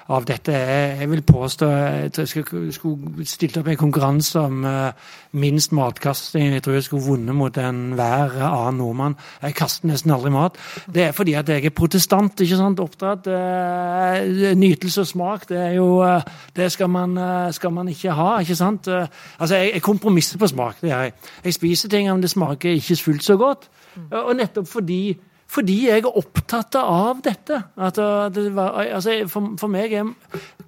[0.09, 0.53] av dette.
[0.53, 2.29] Jeg, vil påstå at jeg
[2.73, 6.55] skulle, stilt opp i en konkurranse om uh, minst matkasting.
[6.57, 9.19] Jeg tror jeg skulle vunnet mot enhver annen nordmann.
[9.43, 10.57] Jeg kaster nesten aldri mat.
[10.89, 12.81] Det er fordi at jeg er protestant, ikke sant?
[12.81, 13.29] oppdratt.
[13.29, 16.25] Uh, nytelse og smak, det er jo uh,
[16.57, 17.19] Det skal man,
[17.53, 18.89] skal man, ikke ha, ikke sant?
[18.89, 21.13] altså, jeg, jeg kompromisser på smak, det gjør jeg.
[21.45, 23.69] Jeg spiser ting om det smaker ikke fullt så godt.
[24.11, 25.17] Og nettopp fordi
[25.49, 27.57] fordi jeg er opptatt av dette.
[27.81, 30.11] At uh, det var, altså, for, for, meg er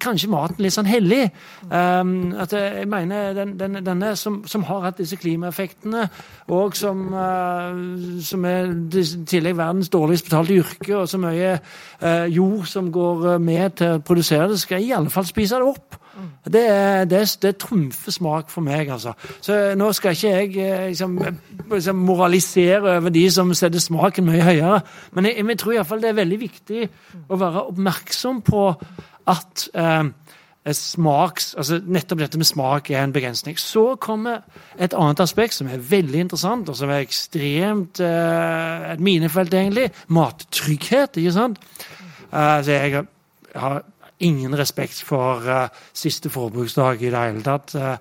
[0.01, 1.27] kanskje maten litt sånn hellig.
[1.69, 6.07] Um, at jeg mener den, den, denne som, som, har hatt disse klimaeffektene,
[6.49, 7.77] og som, uh,
[8.25, 11.55] som er i tillegg verdens dårligst betalte yrke, og så mye
[12.01, 15.75] uh, jord som går med til å produsere det, skal i alle fall spise det
[15.75, 16.00] opp.
[16.45, 16.63] Det,
[17.09, 19.13] det, det trumfer smak for meg, altså.
[19.41, 21.17] Så nå skal ikke jeg eh, liksom,
[21.71, 24.81] liksom moralisere over de som setter smaken mye høyere,
[25.15, 26.89] men jeg, jeg tror iallfall det er veldig viktig
[27.29, 28.65] å være oppmerksom på
[29.31, 30.09] at eh,
[30.69, 33.57] smaks, altså nettopp dette med smak er en begrensning.
[33.59, 34.43] Så kommer
[34.77, 39.89] et annet aspekt som er veldig interessant, og som er ekstremt eh, et minefelt, egentlig.
[40.07, 41.57] Mattrygghet, ikke sant?
[42.31, 43.01] Uh, jeg
[43.55, 43.81] har
[44.21, 47.73] ingen respekt for uh, siste forbruksdag i det hele tatt.
[47.75, 47.95] Uh,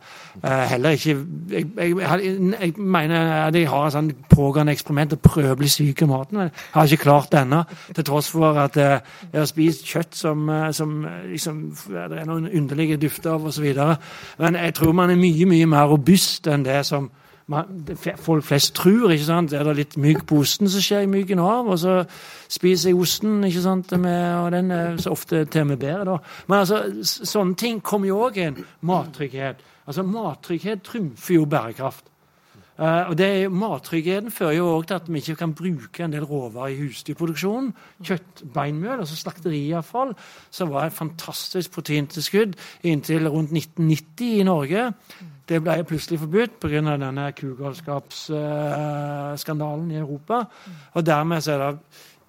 [0.44, 1.16] uh, heller ikke
[1.50, 1.96] jeg, jeg,
[2.60, 6.10] jeg, mener at jeg har et sånn pågående eksperiment å prøve å bli syk i
[6.10, 6.40] maten.
[6.40, 7.62] Men jeg har ikke klart det ennå,
[7.94, 9.00] til tross for at jeg
[9.34, 10.98] har spist kjøtt som, som
[11.30, 13.70] liksom, det er noen underlige dufter av osv.
[14.40, 17.10] Men jeg tror man er mye, mye mer robust enn det som
[18.16, 19.10] folk flest tror.
[19.10, 19.52] ikke sant?
[19.52, 21.70] Er det litt mygg på osten, så skjer myggen av.
[21.70, 21.96] Og så
[22.48, 23.96] spiser jeg osten, ikke sant?
[23.98, 26.18] Med, og den er så ofte til og med bedre, da.
[26.48, 28.62] Men altså, sånne ting kommer jo òg inn.
[28.80, 29.66] mattrygghet.
[29.86, 32.10] Altså, Mattrygghet trumfer jo bærekraft.
[32.80, 36.24] Uh, og det, Mattryggheten fører jo òg til at vi ikke kan bruke en del
[36.24, 37.74] råvarer i husdyrproduksjonen.
[38.08, 40.14] Kjøtt, beinmjøl, altså slakteriavfall,
[40.50, 42.56] som var et fantastisk proteintilskudd
[42.88, 44.86] inntil rundt 1990 i Norge.
[45.50, 46.78] Det ble plutselig forbudt pga.
[46.86, 50.46] denne kugalskapsskandalen i Europa.
[50.94, 51.78] Og dermed så er det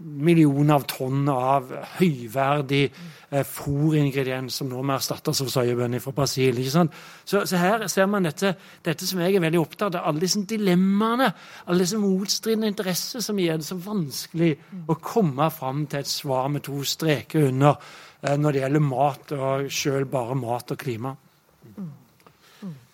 [0.01, 1.69] millioner av tonn av
[1.99, 6.57] høyverdig eh, fôringrediens som nå må erstattes av soyabønner fra Brasil.
[6.57, 6.91] ikke sant?
[7.24, 10.41] Så, så, her ser man dette, dette som jeg er veldig opptatt av, alle disse
[10.49, 11.30] dilemmaene,
[11.67, 14.53] alle disse motstridende interesser som gjør det så vanskelig
[14.89, 17.74] å komme fram til et svar med to streker under
[18.22, 21.11] eh, når det gjelder mat, og sjøl bare mat og klima.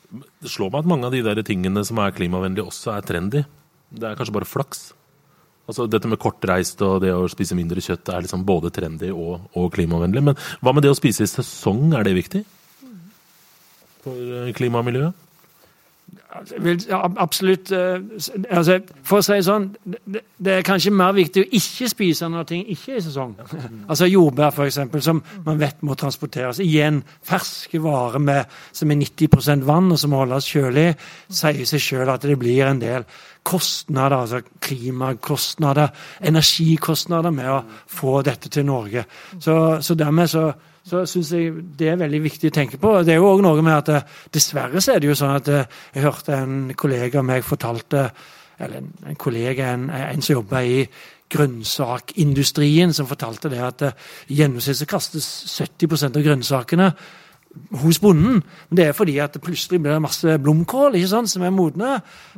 [0.08, 3.44] Det slår meg at mange av de der tingene som er klimavennlige, også er trendy.
[3.92, 4.86] Det er kanskje bare flaks.
[5.68, 9.50] Altså Dette med kortreist og det å spise mindre kjøtt er liksom både trendy og,
[9.52, 10.24] og klimavennlig.
[10.30, 12.44] Men hva med det å spise i sesong, er det viktig?
[14.06, 15.27] For eh, klima og miljøet?
[16.88, 17.72] Ja, absolutt.
[17.72, 18.02] Eh,
[18.52, 22.48] altså, for å si det sånn, det er kanskje mer viktig å ikke spise når
[22.50, 23.36] ting ikke er i sesong.
[23.92, 26.60] Altså Jordbær, f.eks., som man vet må transporteres.
[26.64, 30.90] Igjen ferske varer med, som er 90% vann, og som må holdes kjølig,
[31.32, 33.08] sier seg sjøl at det blir en del
[33.48, 35.94] kostnader, altså klimakostnader,
[36.28, 39.06] energikostnader med å få dette til Norge.
[39.40, 40.50] Så, så dermed så
[40.88, 42.94] så syns jeg det er veldig viktig å tenke på.
[43.04, 45.52] Det er jo òg noe med at eh, dessverre så er det jo sånn at
[45.52, 48.10] eh, jeg hørte en kollega av meg fortalte
[48.58, 50.80] Eller en, kollega, en, en som jobber i
[51.30, 55.28] grønnsakindustrien, som fortalte det at eh, i gjennomsnitt så kastes
[55.60, 56.88] 70% av grønnsakene
[57.82, 58.42] hos bonden.
[58.70, 61.98] Men det er fordi at det plutselig blir masse blomkål ikke sant, som er modne.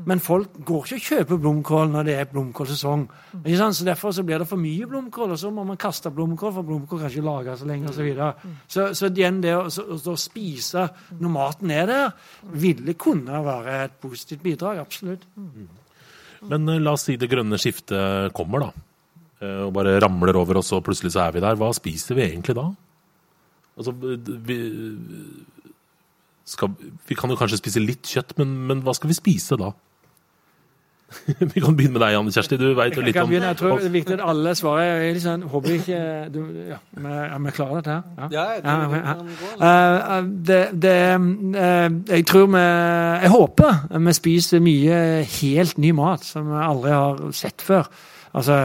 [0.09, 3.07] Men folk går ikke og kjøper blomkål når det er blomkålsesong.
[3.43, 3.77] Ikke sant?
[3.77, 6.67] Så Derfor så blir det for mye blomkål, og så må man kaste blomkål, for
[6.67, 7.99] blomkål kan ikke lagres lenge osv.
[7.99, 8.33] Så, videre.
[8.67, 10.87] så Så igjen det å, å, spise
[11.19, 12.11] når maten er der,
[12.53, 14.83] ville kunne være et positivt bidrag.
[14.83, 15.25] Absolutt.
[16.49, 18.85] Men eh, la oss si det grønne skiftet kommer, da.
[19.39, 21.59] Eh, og bare ramler over og så plutselig så er vi der.
[21.59, 22.69] Hva spiser vi egentlig da?
[23.79, 23.93] Altså,
[24.49, 24.57] vi,
[26.49, 26.73] skal,
[27.07, 29.71] vi kan jo kanskje spise litt kjøtt, men, men hva skal vi spise da?
[31.53, 32.57] vi kan begynne med deg, Anne Kjersti.
[32.59, 34.89] Du vet jo litt om Jeg tror det er viktig at alle svarer.
[35.01, 36.01] Jeg er sånn, håper ikke
[36.33, 38.27] du, ja, Er vi klare dette her?
[38.35, 39.71] Ja, jeg tror ja,
[40.19, 42.65] uh, det, det uh, Jeg tror vi
[43.23, 45.01] Jeg håper vi spiser mye
[45.39, 47.89] helt ny mat som vi aldri har sett før.
[48.37, 48.61] Altså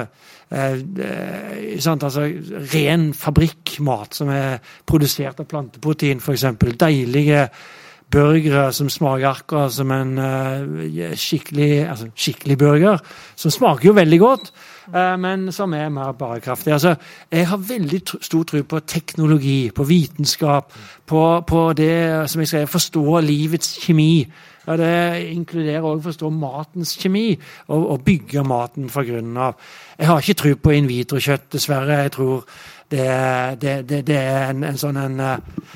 [0.53, 2.27] Eh, sant, altså,
[2.75, 6.47] ren fabrikkmat som er produsert av planteprotein, f.eks.
[6.81, 7.49] Deilige
[8.15, 13.03] burgere som smaker akkurat som en eh, skikkelig, altså, skikkelig burger.
[13.37, 14.53] Som smaker jo veldig godt,
[14.93, 16.73] eh, men som er mer bærekraftig.
[16.77, 16.95] Altså,
[17.33, 20.73] jeg har veldig stor tro på teknologi, på vitenskap,
[21.07, 24.27] på, på det som jeg skal forstå livets kjemi.
[24.65, 24.93] Ja, det
[25.33, 27.35] inkluderer òg å forstå matens kjemi,
[27.69, 29.59] og, og bygge maten fra grunnen av.
[29.99, 32.01] Jeg har ikke tro på in vitro-kjøtt, dessverre.
[32.07, 32.47] Jeg tror
[32.95, 33.05] det,
[33.61, 35.21] det, det, det er en, en sånn en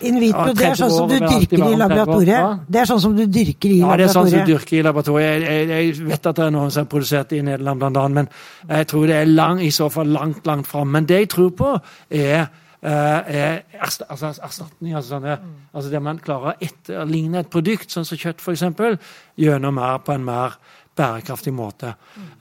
[0.07, 2.64] In vitro, det er sånn som du dyrker i laboratoriet?
[2.68, 3.89] Det er sånn som du dyrker i laboratoriet?
[3.89, 5.43] Ja, det er sånn som du dyrker i laboratoriet.
[5.49, 8.16] Jeg, jeg, jeg vet at det er noen som har produsert i Nederland, blant annet,
[8.20, 10.93] men jeg tror det er lang, i så fall langt, langt fram.
[10.95, 11.74] Men det jeg tror på,
[12.20, 12.49] er
[12.82, 14.94] er altså erstatning.
[14.94, 15.38] Altså, sånne,
[15.72, 20.14] altså det man klarer å etterligne et produkt, sånn som kjøtt f.eks., gjennom mer på
[20.14, 20.58] en mer
[20.98, 21.92] bærekraftig måte.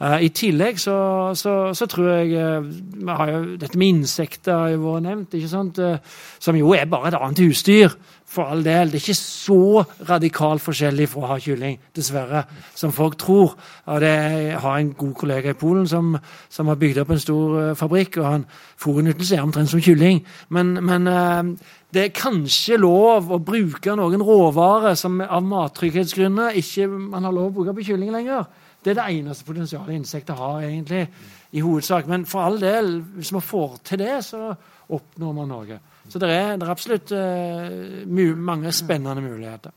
[0.01, 0.97] Eh, I tillegg så,
[1.38, 2.69] så, så, tror jeg eh,
[3.09, 5.38] har jo dette med insekter har jo vært nevnt?
[5.77, 5.97] Uh,
[6.41, 7.93] som jo er bare et annet husdyr.
[8.38, 8.91] For all del.
[8.91, 12.43] Det er ikke så radikalt forskjellig fra å ha kylling, dessverre,
[12.77, 13.55] som folk tror.
[13.89, 16.13] Og det, jeg har en god kollega i Polen som,
[16.53, 18.45] som har bygd opp en stor fabrikk, og han
[18.77, 20.21] fôrutnyttelse er omtrent som kylling.
[20.53, 21.09] Men, men
[21.93, 27.49] det er kanskje lov å bruke noen råvarer som av mattrygghetsgrunner ikke man har lov
[27.49, 28.45] å bruke på kylling lenger.
[28.83, 31.07] Det er det eneste potensialet insekter har, egentlig,
[31.57, 32.05] i hovedsak.
[32.07, 34.51] Men for all del, hvis man får til det, så
[34.93, 35.79] oppnår man noe.
[36.10, 39.74] Så det er, det er absolutt uh, mange spennende muligheter.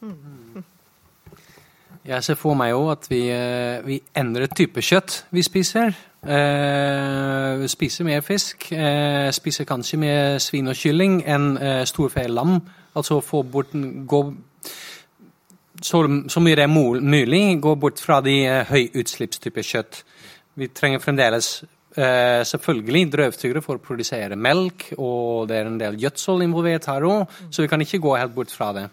[2.06, 5.92] Jeg ser for meg òg at vi, uh, vi endrer type kjøtt vi spiser.
[6.26, 8.72] Eh, spiser mer fisk.
[8.72, 12.60] Eh, spiser kanskje mer svin og kylling enn eh, storfe lam.
[12.94, 13.72] Altså få bort
[14.06, 14.20] gå,
[15.82, 20.02] så, så, mye det er mulig, gå bort fra de eh, høyutslippstyper kjøtt.
[20.54, 21.62] Vi trenger fremdeles
[21.96, 27.06] eh, selvfølgelig drøvtyggere for å produsere melk, og det er en del gjødsel involvert her
[27.08, 28.86] òg, så vi kan ikke gå helt bort fra det.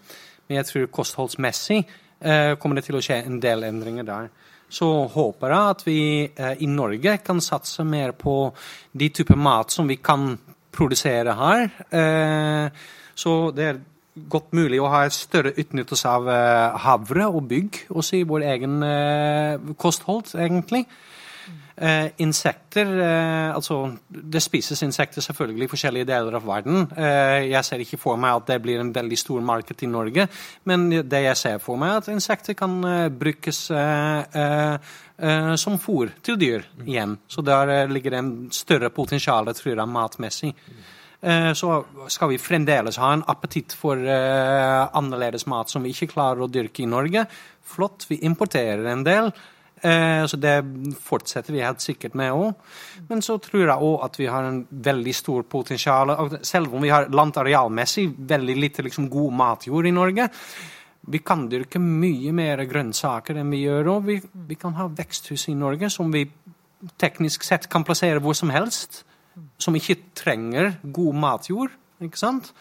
[0.47, 4.29] Men jeg tror kostholdsmessig eh, kommer det til å skje en del endringer der
[4.67, 8.49] så håper jeg at vi eh, i Norge kan satse mer på
[8.91, 10.33] de typer mat som vi kan
[10.75, 11.69] produsere her.
[13.17, 13.79] Så det er
[14.29, 16.27] godt mulig å ha et større utnyttelse av
[16.83, 18.75] havre og bygg også i vår egen
[19.79, 20.83] kosthold, egentlig.
[21.77, 23.75] Eh, insekter eh, Altså,
[24.09, 26.87] det spises insekter selvfølgelig i forskjellige deler av verden.
[26.97, 30.25] Eh, jeg ser ikke for meg at det blir en veldig stor marked i Norge,
[30.65, 34.39] men det jeg ser for meg, er at insekter kan eh, brukes eh,
[35.21, 37.13] eh, som fôr til dyr igjen.
[37.29, 40.53] Så der ligger det en større potensial, tror jeg, matmessig.
[41.57, 41.69] Så
[42.13, 46.83] skal vi fremdeles ha en appetitt for annerledes mat som vi ikke klarer å dyrke
[46.83, 47.23] i Norge.
[47.65, 49.31] Flott, vi importerer en del.
[49.81, 50.55] Eh, så det
[51.03, 52.55] fortsetter vi helt sikkert med òg.
[53.09, 56.13] Men så tror jeg òg at vi har en veldig stor potensial.
[56.41, 60.29] Selv om vi har landarealmessig veldig lite liksom, god matjord i Norge.
[61.07, 64.17] Vi kan dyrke mye mer grønnsaker enn vi gjør Og Vi,
[64.49, 66.25] vi, kan ha veksthus i Norge som vi
[66.99, 69.03] teknisk sett kan plassere hvor som helst.
[69.61, 71.71] Som ikke trenger god matjord.
[72.01, 72.51] ikke sant?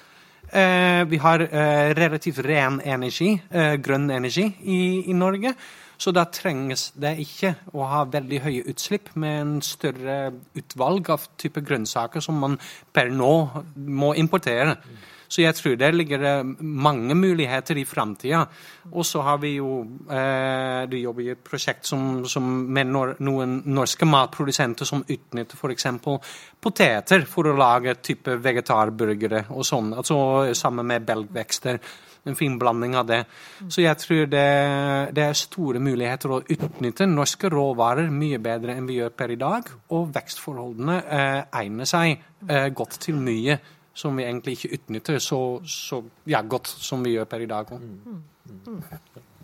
[0.53, 5.57] Eh, vi har eh, relativt ren energi, eh, grønn energi, i, i Norge.
[5.97, 10.19] Så da trenges det ikke å ha veldig høye utslipp med en større
[10.59, 12.59] utvalg av type grønnsaker som man
[12.93, 13.35] per nå
[13.77, 14.77] må importere.
[15.29, 18.45] Så jeg tror det ligger mange muligheter i framtida.
[18.93, 19.81] Og så har vi jo
[20.11, 25.87] eh, Du jobber i et prosjekt som, som med noen norske matprodusenter som utnytter f.eks.
[26.63, 29.93] poteter for å lage type vegetarburgere og sånn.
[29.99, 31.81] Altså sammen med belgvekster
[32.27, 33.21] en fin blanding av det.
[33.69, 34.47] Så jeg tror det,
[35.17, 39.39] det, er store muligheter å utnytte norske råvarer mye bedre enn vi gjør per i
[39.41, 39.71] dag.
[39.95, 42.17] Og vekstforholdene eh, egner seg
[42.49, 43.59] eh, godt til mye
[43.97, 47.73] som vi egentlig ikke utnytter så, så ja, godt som vi gjør per i dag.
[47.73, 48.21] Mm.
[48.67, 48.83] Mm.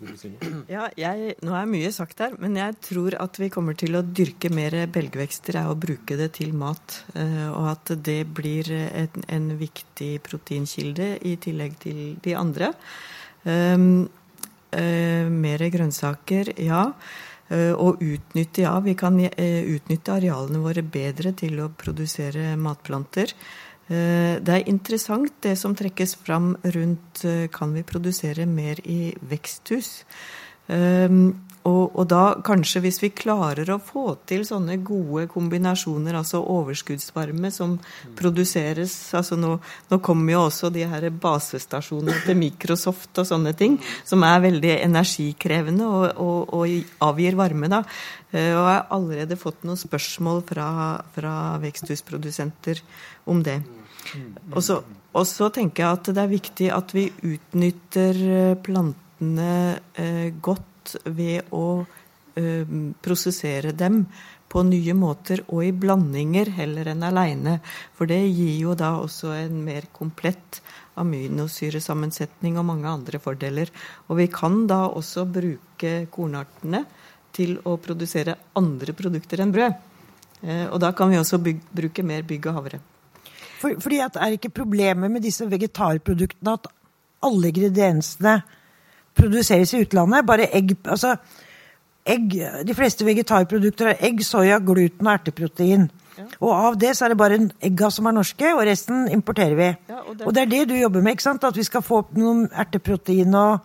[0.73, 4.03] Ja, jeg, nå er mye sagt her, men jeg tror at vi kommer til å
[4.05, 7.01] dyrke mer belgvekster og bruke det til mat.
[7.17, 12.73] Eh, og at det blir en, en viktig proteinkilde i tillegg til de andre.
[13.43, 14.05] Um,
[14.71, 16.85] uh, mer grønnsaker, ja.
[17.51, 18.77] Uh, og utnytte, ja.
[18.83, 23.35] Vi kan uh, utnytte arealene våre bedre til å produsere matplanter.
[23.93, 29.13] Eh, det er interessant det som trekkes fram rundt eh, kan vi produsere mer i
[29.29, 29.99] veksthus.
[30.71, 31.33] Ehm,
[31.63, 37.51] og, og, da kanskje hvis vi klarer å få til sånne gode kombinasjoner, altså overskuddsvarme
[37.55, 37.77] som
[38.19, 39.53] produseres altså nå,
[39.91, 43.77] nå kommer jo også de her basestasjonene til Microsoft og sånne ting,
[44.07, 47.83] som er veldig energikrevende og, og, og avgir varme, da.
[48.33, 50.67] Eh, og jeg har allerede fått noen spørsmål fra,
[51.15, 52.83] fra veksthusprodusenter
[53.31, 53.61] om det.
[54.53, 54.79] Og så,
[55.13, 60.95] og så tenker jeg at det er viktig at vi utnytter eh, plantene eh, godt
[61.05, 61.65] ved å
[62.35, 64.03] eh, prosessere dem
[64.53, 67.57] på nye måter og i blandinger heller enn aleine.
[67.97, 70.61] For det gir jo da også en mer komplett
[71.01, 73.71] aminosyresammensetning og mange andre fordeler.
[74.09, 76.83] Og vi kan da også bruke kornartene
[77.33, 79.77] til å produsere andre produkter enn brød.
[80.43, 82.83] Eh, og da kan vi også bygge, bruke mer bygg og havre.
[83.63, 86.67] For, fordi at Er ikke problemet med disse vegetarproduktene at
[87.23, 88.41] alle ingrediensene
[89.15, 90.27] produseres i utlandet?
[90.27, 91.15] Bare egg altså,
[92.05, 92.35] egg,
[92.67, 95.87] De fleste vegetarprodukter er egg, soya, gluten og erteprotein.
[96.17, 96.25] Ja.
[96.43, 99.69] Og av det så er det bare egga som er norske, og resten importerer vi.
[99.89, 100.27] Ja, og, det...
[100.27, 100.43] og, det...
[100.43, 101.47] er det du jobber med, ikke sant?
[101.47, 103.63] At vi skal få opp noen erteprotein og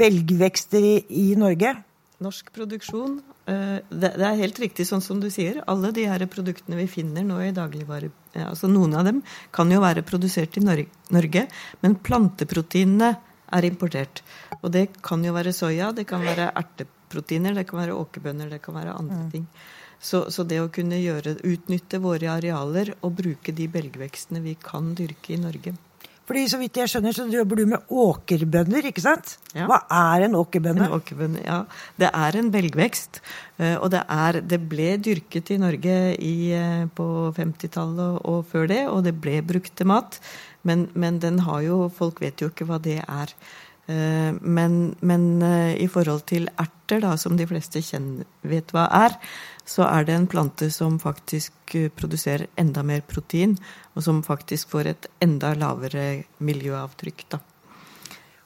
[0.00, 1.76] belgvekster i, i Norge?
[2.22, 3.20] Norsk produksjon.
[3.50, 5.60] Eh, det er helt riktig sånn som du sier.
[5.70, 8.10] Alle de her produktene vi finner nå i dagligvare
[8.40, 9.20] altså Noen av dem
[9.52, 11.46] kan jo være produsert i Norge,
[11.84, 13.12] men planteproteinene
[13.52, 14.22] er importert.
[14.62, 18.62] Og det kan jo være soya, det kan være erteproteiner, det kan være åkerbønner, det
[18.64, 19.30] kan være andre mm.
[19.34, 19.46] ting.
[20.02, 24.94] Så, så, det å kunne gjøre, utnytte våre arealer og bruke de belgvekstene vi kan
[24.98, 25.76] dyrke i Norge.
[26.28, 29.34] Fordi så vidt jeg skjønner, så jobber du med åkerbønner, ikke sant?
[29.56, 29.66] Ja.
[29.70, 29.80] Hva
[30.14, 30.86] er en åkerbønne?
[30.86, 31.58] En åkerbønne, ja.
[31.98, 33.18] Det er en belgvekst.
[33.58, 38.70] Eh, og det, er, det ble dyrket i Norge i, eh, på 50-tallet og før
[38.70, 40.20] det, og det ble brukt til mat.
[40.68, 43.34] Men, men, den har jo Folk vet jo ikke hva det er.
[43.90, 45.26] Eh, men, men
[45.74, 49.18] i forhold til erter, da, som de fleste kjenner, vet hva er,
[49.64, 53.56] så er det en plante som faktisk eh, produserer enda mer protein,
[53.94, 57.26] og som faktisk får et enda lavere miljøavtrykk.
[57.30, 57.42] da.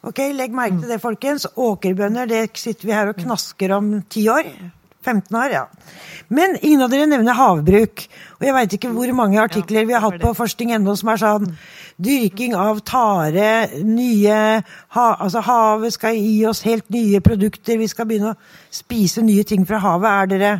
[0.07, 1.49] Ok, Legg merke til det, folkens.
[1.57, 4.53] Åkerbønner det sitter vi her og knasker om ti år.
[5.07, 5.67] 15 år, ja.
[6.29, 8.05] Men ingen av dere nevner havbruk.
[8.39, 11.53] Og jeg veit ikke hvor mange artikler vi har hatt på forskning.no som er sånn
[12.03, 14.41] Dyrking av tare, nye
[14.93, 18.41] ha, Altså havet skal gi oss helt nye produkter, vi skal begynne å
[18.75, 20.11] spise nye ting fra havet.
[20.11, 20.53] Er dere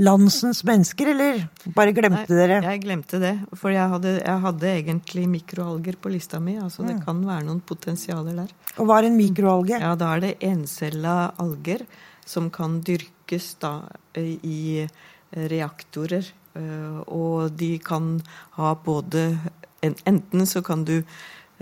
[0.00, 1.42] landsens mennesker, eller
[1.76, 2.60] bare glemte Nei, dere?
[2.64, 3.32] Jeg glemte det.
[3.58, 6.56] For jeg hadde, jeg hadde egentlig mikroalger på lista mi.
[6.60, 7.02] altså Det mm.
[7.04, 8.54] kan være noen potensialer der.
[8.78, 9.80] Og hva er en mikroalge?
[9.82, 11.84] Ja, Da er det encella alger
[12.24, 13.80] som kan dyrkes da
[14.16, 14.86] i
[15.32, 16.32] reaktorer.
[16.54, 18.18] Eh, og de kan
[18.58, 19.38] ha både
[19.82, 21.04] Enten så kan du eh,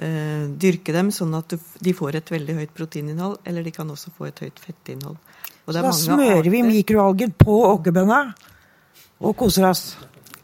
[0.00, 1.52] dyrke dem sånn at
[1.84, 5.18] de får et veldig høyt proteininnhold, eller de kan også få et høyt fettinnhold.
[5.66, 8.20] Så da smører vi mikroalger på åkerbønna
[9.20, 9.84] og koser oss.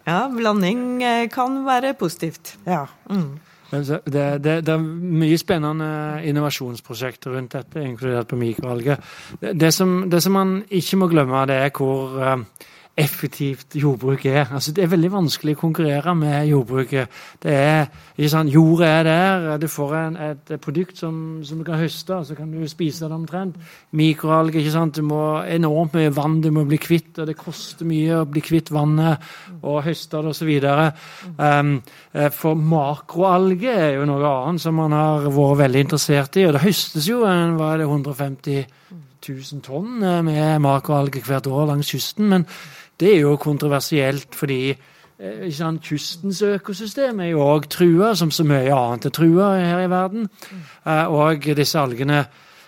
[0.06, 2.54] Ja, blanding eh, kan være positivt.
[2.66, 2.84] Ja.
[3.10, 3.38] Mm.
[3.70, 5.88] Det, det, det, er mye spennende
[6.22, 9.00] innovasjonsprosjekter rundt dette, inkludert på mikroalger.
[9.40, 14.46] Det, som, det som man ikke må glemme, det er hvor uh, effektivt jordbruk er.
[14.54, 17.12] Altså, det er veldig vanskelig å konkurrere med jordbruket.
[17.42, 21.66] Det er, ikke sant, Jorda er der, du får en, et produkt som, som, du
[21.68, 23.58] kan høste, og så kan du spise det omtrent.
[23.96, 24.96] Mikroalger, ikke sant?
[24.96, 28.40] du må enormt mye vann du må bli kvitt, og det koster mye å bli
[28.44, 29.28] kvitt vannet
[29.60, 30.54] og høste det osv.
[31.36, 31.74] Um,
[32.16, 36.56] eh, for makroalger er jo noe annet som man har vært veldig interessert i, og
[36.56, 38.64] det høstes jo en, hva er det, 150
[39.26, 42.32] 000 tonn eh, med makroalger hvert år langs kysten.
[42.32, 42.48] men
[43.00, 48.46] det er jo kontroversielt fordi eh, sant, Kystens økosystem er jo òg trua, som så
[48.48, 50.28] mye annet er trua her i verden.
[50.86, 52.24] Eh, og disse algene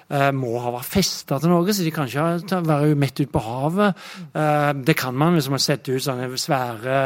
[0.08, 4.06] må ha vært festa til noe, så de kan ikke være midt ute på havet.
[4.86, 7.02] det kan man hvis man setter ut sånne svære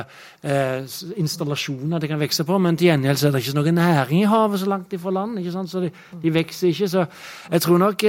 [1.19, 4.63] installasjoner de kan vokse på, men til gjengjeld er det ikke noe næring i havet
[4.63, 5.39] så langt ifra land.
[5.43, 5.91] ikke sant, så de,
[6.23, 6.89] de vokser ikke.
[6.95, 7.07] Så
[7.51, 8.07] jeg tror nok,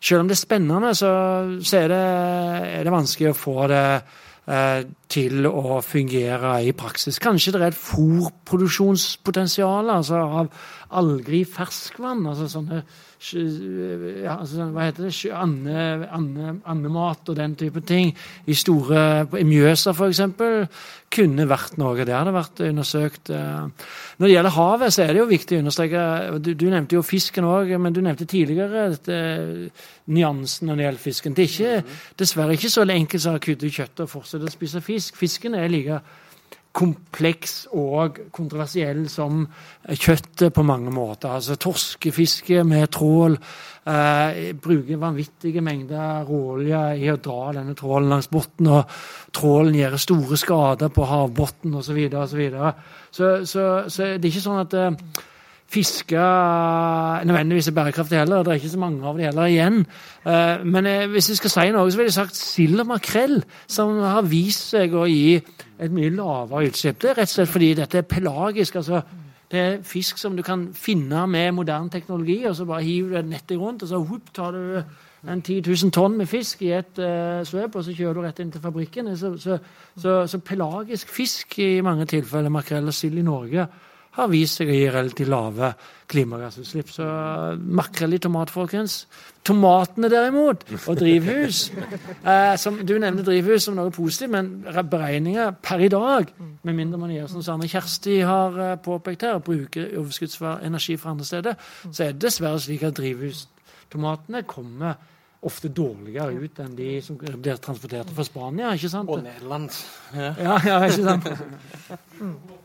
[0.00, 1.12] selv om det er spennende, så,
[1.60, 2.04] så er, det,
[2.80, 3.84] er det vanskelig å få det
[4.44, 4.84] Eh,
[5.14, 7.18] til å fungere i praksis.
[7.22, 10.46] Kanskje det er et fôrproduksjonspotensial altså av
[10.94, 12.26] alger ferskvann.
[12.30, 12.78] altså sånne
[13.32, 18.12] ja, altså, hva heter det, ande, andemat og den type ting.
[18.46, 20.20] I store, i Mjøsa f.eks.
[21.14, 22.04] kunne vært noe.
[22.04, 23.30] Det hadde vært undersøkt.
[23.32, 23.88] Eh.
[24.18, 26.04] Når det gjelder havet, så er det jo viktig å understreke
[26.44, 29.16] Du, du nevnte jo fisken òg, men du nevnte tidligere dette,
[30.12, 31.36] nyansen når det gjelder fisken.
[31.36, 34.84] Det er ikke, dessverre ikke så enkelt som å kutte kjøttet og fortsette å spise
[34.84, 35.03] fisk.
[35.12, 36.00] Fisken er like
[36.74, 39.44] kompleks og kontroversiell som
[39.86, 41.36] kjøttet på mange måter.
[41.36, 48.30] Altså Torskefiske med trål eh, bruker vanvittige mengder råolje i å dra denne trålen langs
[48.32, 48.96] bunnen, og
[49.34, 51.92] trålen gjør store skader på havbunnen osv.
[51.92, 52.74] Så, videre, og så, videre.
[53.10, 55.22] så, så, så det er ikke sånn at eh,
[55.70, 56.20] fiske
[57.26, 58.42] nødvendigvis er bærekraftig heller.
[58.42, 59.80] Det er ikke så mange av de heller igjen.
[60.26, 63.40] Eh, men eh, hvis jeg skal si noe, så vil jeg sagt sild og makrell,
[63.66, 67.00] som har vist seg å gi et mye lavere utslipp.
[67.02, 68.76] Det er rett og slett fordi dette er pelagisk.
[68.76, 69.02] altså
[69.54, 73.28] det er fisk som du kan finne med moderne teknologi, og så bare hiver du
[73.28, 74.82] nettet rundt, og så whoop, tar du
[75.30, 78.40] en 10 000 tonn med fisk i et uh, svøp, og så kjører du rett
[78.42, 79.12] inn til fabrikken.
[79.16, 79.58] Så, så,
[79.96, 83.66] så, så, pelagisk fisk i mange tilfeller, makrell og sild i Norge,
[84.14, 85.72] har vist seg å gi relativt lave
[86.10, 86.90] klimagassutslipp.
[86.94, 87.06] Så
[87.58, 89.04] makrell i tomat, folkens.
[89.44, 91.66] Tomatene derimot, og drivhus
[92.30, 96.30] eh, som, Du nevner drivhus som noe positivt, men beregninger per i dag,
[96.64, 101.16] med mindre man gjør som Sanne Kjersti har eh, påpekt her, og bruker overskuddsenergi fra
[101.16, 104.96] andre steder, så er det dessverre slik at drivhustomatene kommer
[105.44, 108.72] ofte dårligere ut enn de som blir transportert fra Spania.
[108.72, 109.10] ikke sant?
[109.12, 109.68] Og Nederland.
[110.16, 112.60] Ja, ja, ja ikke sant?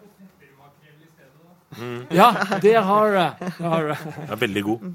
[1.80, 2.00] Mm.
[2.14, 2.30] Ja,
[2.62, 3.52] det har det.
[3.60, 4.88] Det er veldig god.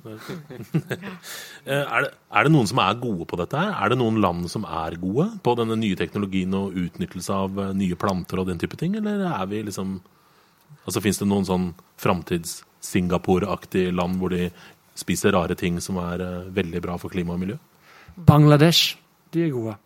[1.65, 3.57] Eh, er det, er det, noen som er gode på dette?
[3.57, 3.71] her?
[3.73, 7.71] Er det noen land som er gode på denne nye teknologien og utnyttelse av eh,
[7.79, 9.95] nye planter og den type ting, eller er vi liksom
[10.85, 11.71] Altså Fins det noen sånn
[12.03, 14.51] framtids-Singapore-aktige land hvor de
[14.99, 17.57] spiser rare ting som er uh, veldig bra for klima og miljø?
[18.29, 18.99] Bangladesh,
[19.33, 19.79] de er gode.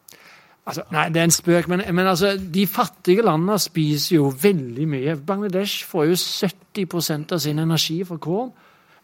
[0.69, 4.89] Altså, nei, det er en spøk, men, men altså, de fattige landene spiser jo veldig
[4.89, 5.17] mye.
[5.17, 8.51] Bangladesh får jo 70% av sin energi fra korn.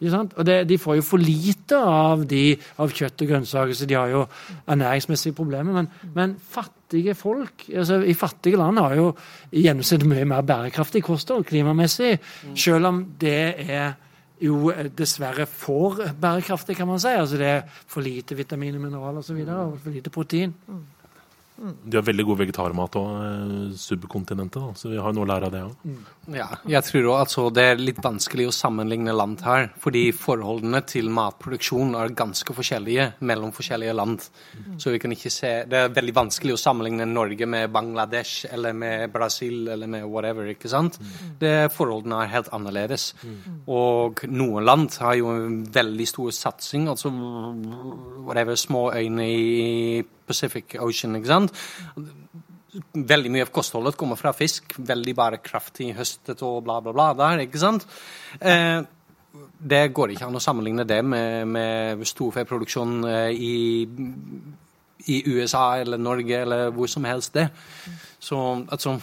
[0.05, 3.97] Og det, De får jo for lite av, de, av kjøtt og grønnsaker, så de
[3.97, 4.25] har jo
[4.69, 5.73] ernæringsmessige problemer.
[5.79, 9.11] Men, men fattige folk altså, i fattige land har jo
[9.53, 12.19] i gjennomsnitt mye mer bærekraftig kosthold klimamessig,
[12.59, 13.95] selv om det er
[14.45, 17.15] jo dessverre for bærekraftig, kan man si.
[17.15, 19.39] Altså Det er for lite vitamin og mineraler osv.
[19.47, 20.53] Og, og for lite protein.
[21.55, 21.75] Mm.
[21.87, 24.79] De har veldig god vegetarmat òg, eh, subkontinentet.
[24.79, 25.75] Så vi har noe å lære av det òg.
[25.85, 26.01] Mm.
[26.35, 29.69] Ja, jeg tror også, altså, det er litt vanskelig å sammenligne land her.
[29.79, 34.27] Fordi forholdene til matproduksjon er ganske forskjellige mellom forskjellige land.
[34.59, 34.81] Mm.
[34.83, 38.73] Så vi kan ikke se Det er veldig vanskelig å sammenligne Norge med Bangladesh eller
[38.73, 40.51] med Brasil eller med whatever.
[40.51, 40.99] ikke sant?
[41.39, 43.15] Det, forholdene er helt annerledes.
[43.69, 46.89] Og noen land har jo en veldig stor satsing.
[46.89, 47.11] altså
[48.25, 51.17] whatever, Små øyne i Pacific Ocean.
[51.19, 51.55] ikke sant?
[52.95, 54.75] Veldig mye av kostholdet kommer fra fisk.
[54.79, 57.87] Veldig bærekraftig høstet og bla, bla, bla der, ikke sant?
[58.41, 58.81] Eh,
[59.59, 63.85] det går ikke an å sammenligne det med, med storfeproduksjon eh, i,
[65.07, 67.49] i, USA eller Norge eller hvor som helst det.
[68.19, 68.99] Så altså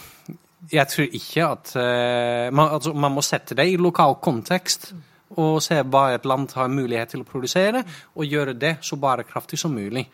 [0.72, 4.92] Jeg tror ikke at eh, man, altså, man må sette det i lokal kontekst
[5.40, 7.84] og se hva et land har mulighet til å produsere,
[8.16, 10.06] og gjøre det så bærekraftig som mulig.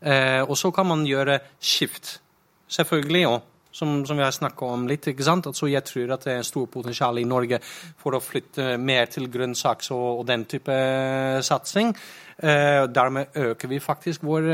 [0.00, 2.20] Eh, og så kan man gjøre skift,
[2.68, 3.52] selvfølgelig òg.
[3.76, 5.04] Som, som, vi har snakka om litt.
[5.10, 5.46] ikke sant?
[5.50, 7.58] Altså, jeg tror at det er stor potensial i Norge
[8.00, 11.92] for å flytte mer til grønnsaks og, og den type uh, satsing.
[12.40, 14.48] Eh, dermed øker vi faktisk vår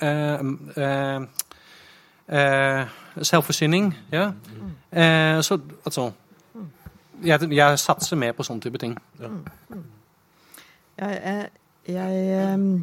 [0.00, 1.20] uh,
[3.20, 3.92] selvforsyning.
[4.08, 4.30] Ja.
[5.44, 6.12] så altså
[7.24, 8.96] jeg, jeg, satser mer på sånn type ting.
[9.20, 9.30] Ja.
[11.02, 11.50] Jeg,
[11.88, 12.82] jeg, jeg,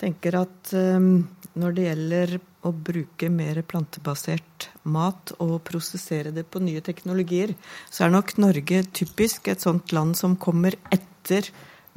[0.00, 2.34] tenker at um, når det gjelder
[2.66, 7.54] å bruke mer plantebasert mat og prosessere det på nye teknologier,
[7.88, 11.48] så er nok Norge typisk et sånt land som kommer etter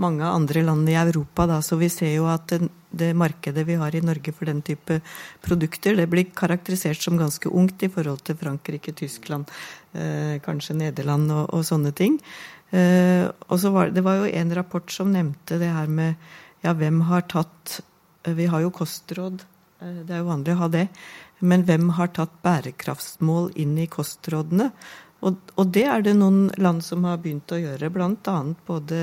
[0.01, 1.45] mange andre land i Europa.
[1.49, 1.61] Da.
[1.65, 5.01] Så vi ser jo at det, det, markedet vi har i Norge for den type
[5.45, 9.51] produkter, det blir karakterisert som ganske ungt i forhold til Frankrike, Tyskland,
[9.93, 12.19] eh, kanskje Nederland og, og sånne ting.
[12.71, 16.19] Eh, og så var det var jo en rapport som nevnte det her med
[16.61, 17.79] ja, hvem har tatt
[18.27, 19.41] eh, Vi har jo kostråd,
[19.81, 20.87] eh, det er jo vanlig å ha det.
[21.39, 24.69] Men hvem har tatt bærekraftsmål inn i kostrådene?
[25.25, 28.35] Og, og, det er det noen land som har begynt å gjøre, bl.a.
[28.67, 28.99] både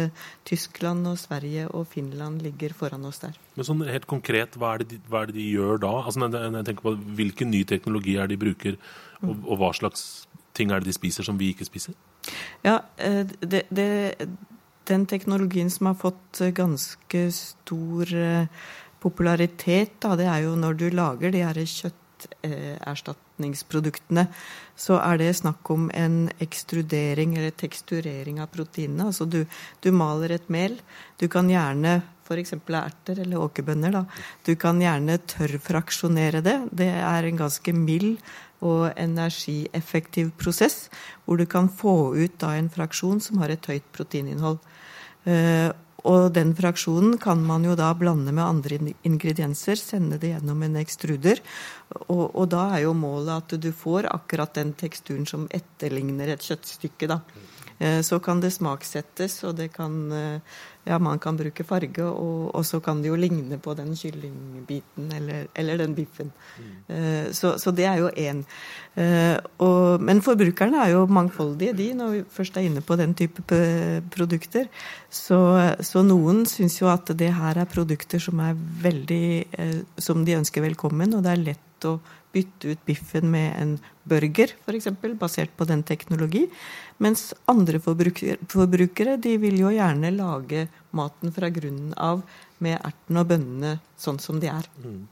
[0.49, 3.37] Tyskland og Sverige og Finland ligger foran oss der.
[3.57, 5.93] Men sånn helt konkret, hva er det de, er det de gjør da?
[6.05, 8.81] Altså, jeg tenker på Hvilken ny teknologi er det de bruker,
[9.23, 10.07] og, og, hva slags
[10.57, 11.97] ting er det de spiser som vi ikke spiser?
[12.65, 13.89] Ja, eh, det, det,
[14.89, 18.49] Den teknologien som har fått ganske stor eh,
[19.03, 21.61] popularitet, da, det er jo når du lager de her
[23.37, 24.27] kjøtterstatningsproduktene
[24.77, 29.07] så er det snakk om en ekstrudering eller teksturering av proteinene.
[29.09, 29.47] Altså du,
[29.81, 30.77] du maler et mel.
[31.19, 32.53] Du kan gjerne f.eks.
[32.53, 33.93] erter eller åkerbønner.
[33.93, 34.05] Da.
[34.45, 36.69] Du kan gjerne tørrfraksjonere det.
[36.73, 38.19] Det er en ganske mild
[38.61, 40.89] og energieffektiv prosess,
[41.25, 44.59] hvor du kan få ut da en fraksjon som har et høyt proteininnhold.
[46.05, 48.79] Og den fraksjonen kan man jo da blande med andre
[49.09, 51.41] ingredienser, sende det gjennom en ekstruder.
[52.07, 56.45] Og, og da er jo målet at du får akkurat den teksturen som etterligner et
[56.45, 57.09] kjøttstykke.
[57.11, 57.21] da.
[57.79, 60.41] Eh, så kan det smaksettes, og det kan eh,
[60.87, 65.11] ja, man kan bruke farge, og, og, så kan det jo ligne på den kyllingbiten
[65.19, 66.31] eller, eller den biffen.
[66.59, 66.75] Mm.
[66.91, 68.45] Uh, så, så, det er jo én.
[68.97, 73.43] Uh, men forbrukerne er jo mangfoldige, de, når vi først er inne på den type
[74.15, 74.71] produkter.
[75.11, 75.41] Så,
[75.81, 79.27] så noen syns jo at det her er produkter som er veldig
[79.59, 81.99] uh, Som de ønsker velkommen, og det er lett å
[82.37, 83.75] bytte ut biffen med en
[84.07, 86.45] burger, f.eks., basert på den teknologi.
[87.03, 92.23] Mens andre forbrukere, forbrukere de vil jo gjerne lage maten fra grunnen av
[92.65, 94.69] med ertene og bønnene sånn som de er.
[94.85, 95.05] Mm.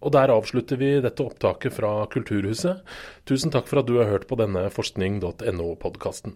[0.00, 2.80] Og der avslutter vi dette opptaket fra Kulturhuset.
[3.28, 6.34] Tusen takk for at du har hørt på denne forskning.no-podkasten.